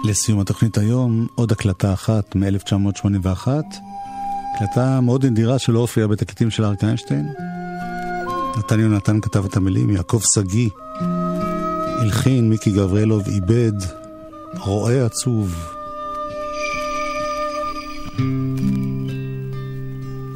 לסיום 0.04 0.40
התוכנית 0.40 0.78
היום, 0.78 1.28
עוד 1.36 1.52
הקלטה 1.52 1.94
אחת 1.94 2.36
מ-1981. 2.36 3.48
הקלטה 4.56 5.02
מאוד 5.02 5.26
נדירה 5.26 5.60
שלא 5.60 5.80
הופיעה 5.80 6.08
בתקליטים 6.08 6.52
של 6.52 6.64
אריק 6.66 6.84
איינשטיין. 6.84 7.34
נתן 8.58 8.80
יונתן 8.80 9.22
כתב 9.22 9.46
את 9.46 9.58
המילים, 9.58 9.90
יעקב 9.90 10.20
שגיא 10.34 10.70
הלחין, 12.06 12.50
מיקי 12.50 12.72
גבריאלוב 12.72 13.28
איבד, 13.28 13.74
רועה 14.60 15.06
עצוב. 15.06 15.74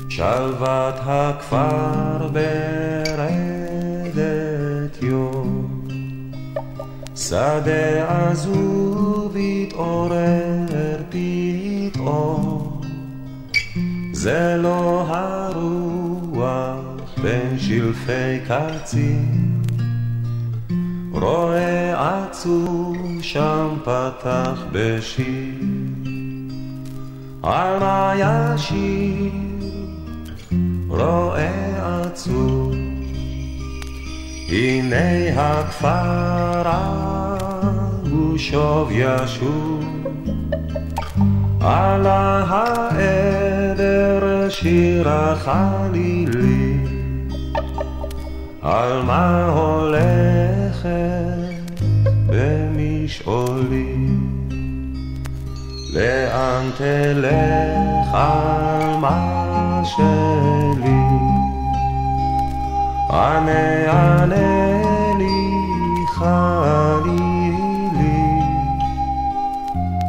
שלוות 0.09 0.95
הכפר 0.99 2.28
ברדת 2.28 3.74
יום, 5.01 5.88
שדה 7.15 8.30
עזוב 8.30 9.36
התעורר 9.36 10.97
פתאום, 11.09 12.82
זה 14.13 14.55
לא 14.57 15.05
הרוח 15.07 16.80
בין 17.22 17.59
שלפי 17.59 18.39
קצין, 18.47 19.49
רואה 21.12 22.24
עצוב 22.24 22.97
שם 23.22 23.68
פתח 23.84 24.64
בשיר, 24.72 25.64
על 27.43 27.80
מה 27.80 28.14
ישיר 28.16 29.32
רואה 30.88 32.01
עצוב, 32.03 32.74
הנה 34.49 35.32
הכפר 35.36 36.68
ההוא 36.68 38.38
שוב 38.38 38.89
ישוב, 38.91 39.86
על 41.62 42.05
העדר 42.07 43.39
שיר 44.49 45.10
החלילי, 45.10 46.78
על 48.62 49.01
מה 49.01 49.49
הולכת 50.84 51.82
במשעולי. 52.28 53.96
לאן 55.94 56.70
תלך 56.78 58.14
עלמה 58.14 59.82
שלי? 59.84 61.00
ענה 63.10 63.92
ענה 63.92 64.82
לי 65.18 65.52
חלילי, 66.16 67.50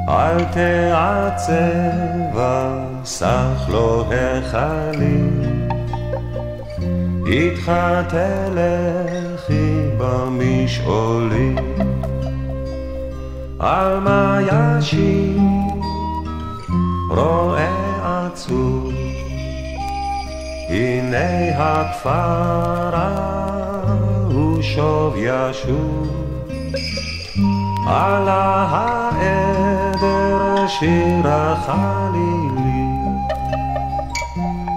אל 0.08 0.44
תעצב 0.44 2.38
אסך 3.02 3.68
לא 3.68 4.04
החליל, 4.12 5.68
איתך 7.26 7.72
תלכי 9.50 9.90
במשעולים. 9.98 11.56
על 13.58 14.00
מה 14.00 14.38
ישיר 14.42 15.38
רואה 17.10 18.26
עצוב, 18.26 18.92
הנה 20.68 21.58
הכפר 21.58 22.96
ההוא 22.96 24.62
שוב 24.62 25.14
ישוב. 25.16 26.06
על 27.86 28.28
העדר 28.28 29.66
שיר 30.68 31.28
החלילי 31.28 32.84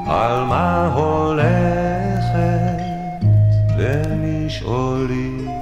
על 0.07 0.43
מה 0.43 0.91
הולכת 0.93 1.92
במשעולי 4.61 5.52